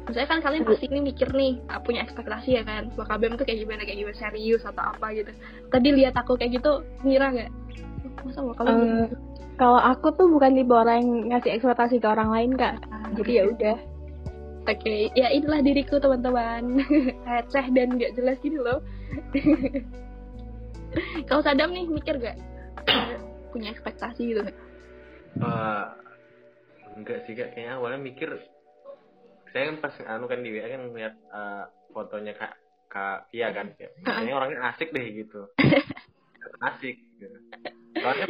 misalnya 0.03 0.35
kan 0.35 0.43
kalian 0.43 0.67
pasti 0.67 0.91
ini 0.91 0.99
mikir 0.99 1.31
nih, 1.31 1.63
ah, 1.71 1.79
punya 1.79 2.03
ekspektasi 2.03 2.59
ya 2.59 2.63
kan, 2.67 2.91
Wakabem 2.99 3.39
tuh 3.39 3.47
kayak 3.47 3.63
gimana, 3.63 3.87
kayak 3.87 4.03
gimana 4.03 4.19
serius 4.19 4.59
atau 4.67 4.83
apa 4.83 5.15
gitu. 5.15 5.31
Tadi 5.71 5.95
lihat 5.95 6.19
aku 6.19 6.35
kayak 6.35 6.59
gitu, 6.59 6.83
ngira 7.07 7.31
nggak? 7.31 7.51
Masa 8.27 8.43
Wakabem? 8.43 8.83
Eh, 8.83 9.07
kalau 9.57 9.79
aku 9.79 10.13
tuh 10.17 10.27
bukan 10.29 10.57
tipe 10.57 10.73
orang 10.73 11.01
yang 11.01 11.09
ngasih 11.33 11.51
ekspektasi 11.57 12.01
ke 12.01 12.07
orang 12.09 12.29
lain 12.33 12.51
kak. 12.57 12.81
Jadi 13.13 13.31
ya 13.37 13.43
udah. 13.49 13.77
Oke, 14.63 15.11
ya 15.11 15.27
inilah 15.29 15.59
diriku 15.59 15.99
teman-teman. 15.99 16.79
Receh 17.27 17.65
dan 17.75 17.99
nggak 17.99 18.15
jelas 18.15 18.39
gini 18.39 18.57
loh. 18.57 18.79
Kalau 21.27 21.41
Sadam 21.41 21.73
nih 21.73 21.89
mikir 21.89 22.21
gak? 22.21 22.37
Punya 23.51 23.73
ekspektasi 23.73 24.21
gitu 24.33 24.39
nggak? 24.45 24.57
Eh, 25.41 25.85
enggak 26.95 27.19
sih 27.25 27.33
kak, 27.33 27.57
kayaknya 27.57 27.81
awalnya 27.81 27.99
mikir 28.01 28.29
saya 29.53 29.69
kan 29.69 29.77
pas 29.85 29.93
anu 30.09 30.25
kan 30.25 30.41
di 30.41 30.49
WA 30.49 30.65
kan 30.65 30.81
ngeliat 30.89 31.13
eh, 31.13 31.63
fotonya 31.93 32.33
kak 32.37 32.53
kak 32.89 33.29
Pia 33.33 33.49
kan, 33.49 33.73
kayak, 33.73 33.89
kayaknya 34.05 34.33
orangnya 34.37 34.59
asik 34.69 34.93
deh 34.93 35.01
gitu, 35.01 35.49
asik. 36.69 36.93
Gitu. 37.17 37.37
Soalnya 37.97 38.27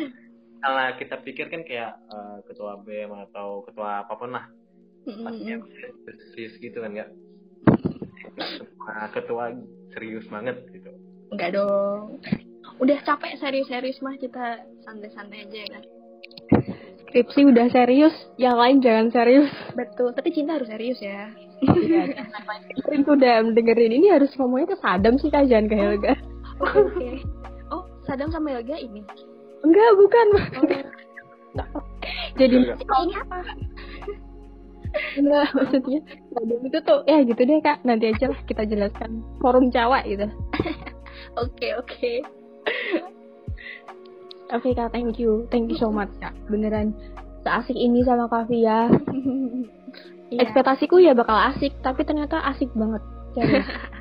kalau 0.63 0.95
kita 0.95 1.15
pikir 1.19 1.45
kan 1.51 1.61
kayak 1.67 1.91
eh, 2.07 2.37
ketua 2.47 2.79
BEM 2.79 3.11
atau 3.29 3.67
ketua 3.67 4.07
apa 4.07 4.15
pun 4.15 4.31
lah, 4.31 4.47
pastinya 5.03 5.59
serius 6.31 6.55
gitu 6.63 6.79
kan 6.79 6.95
nggak? 6.95 7.11
Nah, 8.87 9.07
ketua 9.11 9.51
serius 9.91 10.25
banget 10.31 10.63
gitu. 10.71 10.89
Enggak 11.35 11.59
dong. 11.59 12.23
Udah 12.79 12.97
capek 13.03 13.37
serius-serius 13.37 13.99
mah 14.01 14.15
kita 14.17 14.63
santai-santai 14.87 15.45
aja 15.45 15.57
ya 15.59 15.69
kan. 15.69 15.83
Skripsi 17.05 17.45
udah 17.45 17.69
serius, 17.69 18.15
yang 18.41 18.57
lain 18.57 18.81
jangan 18.81 19.13
serius. 19.13 19.51
Betul, 19.77 20.17
tapi 20.17 20.33
cinta 20.33 20.57
harus 20.57 20.65
serius 20.65 20.97
ya. 20.97 21.29
Itu 22.89 23.09
udah 23.13 23.45
dengerin 23.53 23.93
ini 24.01 24.09
harus 24.09 24.33
ngomongnya 24.35 24.73
ke 24.73 24.77
Sadam 24.81 25.21
sih 25.21 25.29
kak, 25.29 25.45
jangan 25.45 25.69
ke 25.69 25.75
Helga. 25.77 26.13
Oke, 26.57 26.79
oke. 26.81 27.09
Oh, 27.69 27.83
Sadam 28.09 28.33
sama 28.33 28.57
Helga 28.57 28.81
ini. 28.81 29.05
Enggak, 29.63 29.91
bukan. 29.95 30.27
Oh, 31.53 31.83
Jadi 32.35 32.55
ini 32.59 33.13
apa? 33.15 33.37
enggak 35.17 35.49
maksudnya 35.57 35.99
Sadam 36.33 36.61
itu 36.69 36.79
tuh 36.85 37.01
ya 37.09 37.25
gitu 37.25 37.41
deh 37.41 37.59
kak. 37.65 37.81
Nanti 37.81 38.13
aja 38.13 38.29
lah 38.29 38.39
kita 38.45 38.63
jelaskan. 38.69 39.25
Forum 39.41 39.73
cewek 39.73 40.03
gitu. 40.05 40.27
Oke, 41.41 41.73
oke. 41.73 42.13
Oke 44.53 44.69
kak, 44.77 44.93
thank 44.93 45.17
you, 45.17 45.49
thank 45.49 45.65
you 45.65 45.77
so 45.81 45.89
much 45.89 46.13
kak. 46.21 46.35
Beneran 46.45 46.93
seasik 47.41 47.73
ini 47.73 48.05
sama 48.05 48.29
Kak 48.29 48.49
Via. 48.49 48.85
Iya. 50.33 50.49
Ekspektasiku 50.49 50.97
ya 50.97 51.13
bakal 51.13 51.37
asik, 51.53 51.77
tapi 51.85 52.01
ternyata 52.01 52.41
asik 52.49 52.73
banget. 52.73 53.05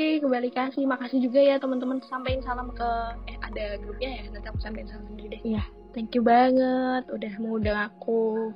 Oke, 0.00 0.16
kembali 0.16 0.48
kasih. 0.56 0.88
Makasih 0.88 1.20
juga 1.20 1.44
ya 1.44 1.60
teman-teman 1.60 2.00
sampaikan 2.08 2.40
salam 2.40 2.72
ke 2.72 2.88
eh 3.28 3.36
ada 3.44 3.76
grupnya 3.84 4.16
ya. 4.16 4.32
Nanti 4.32 4.48
aku 4.48 4.56
sampaikan 4.64 4.88
salam 4.96 5.04
sendiri 5.12 5.36
deh. 5.36 5.40
Iya. 5.44 5.60
Thank 5.92 6.16
you 6.16 6.24
banget 6.24 7.04
udah 7.04 7.32
mengundang 7.36 7.76
aku. 7.76 8.48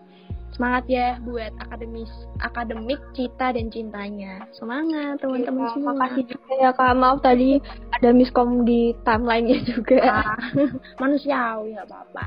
Semangat 0.56 0.88
ya 0.88 1.20
buat 1.20 1.52
akademis 1.60 2.08
akademik 2.40 2.96
cita 3.12 3.52
dan 3.52 3.68
cintanya. 3.68 4.48
Semangat 4.56 5.20
teman-teman 5.20 5.68
Iya, 5.68 5.72
semua. 5.76 5.92
Makasih 5.92 6.24
juga 6.32 6.52
ya 6.56 6.70
kak. 6.72 6.96
Maaf 6.96 7.20
tadi 7.20 7.60
ada 7.92 8.08
miskom 8.16 8.64
di 8.64 8.96
timelinenya 9.04 9.58
juga. 9.68 10.00
Ah, 10.24 10.40
manusiawi 11.04 11.76
nggak 11.76 11.92
apa-apa. 11.92 12.24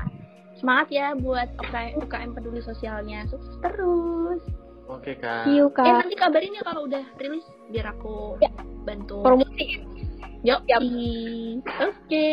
Semangat 0.62 0.94
ya 0.94 1.18
buat 1.18 1.50
UKM, 1.58 2.06
UKM 2.06 2.30
peduli 2.38 2.62
sosialnya. 2.62 3.26
Sukses 3.26 3.58
terus. 3.66 4.67
Oke 4.88 5.12
kak. 5.14 5.44
See 5.44 5.60
you 5.60 5.68
Eh 5.68 5.72
kak. 5.74 6.02
nanti 6.02 6.16
kabarin 6.16 6.56
ya 6.56 6.62
kalau 6.64 6.88
udah 6.88 7.04
rilis 7.16 7.44
biar 7.68 7.92
aku 7.92 8.40
Ya. 8.40 8.50
bantu. 8.82 9.20
Promosi. 9.20 9.84
Yuk. 10.42 10.60
Yap. 10.64 10.80
Oke. 11.78 12.28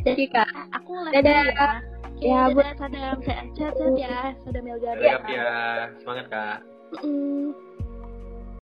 Jadi 0.00 0.24
kak. 0.28 0.48
aku 0.72 0.92
live 1.04 1.14
Dadah. 1.14 1.44
ya. 1.46 1.68
Oke, 2.16 2.24
Ya, 2.24 2.48
Bu. 2.48 2.64
dadah, 2.64 2.74
sadam, 2.80 3.16
sehat, 3.20 3.44
sehat 3.52 3.76
ya, 3.94 4.32
sadam 4.40 4.62
Melga. 4.64 4.90
Dadah 4.96 5.10
kak 5.12 5.22
Pia. 5.28 5.48
Semangat 6.00 6.26
kak. 6.32 6.56
Mm-mm. 6.96 7.52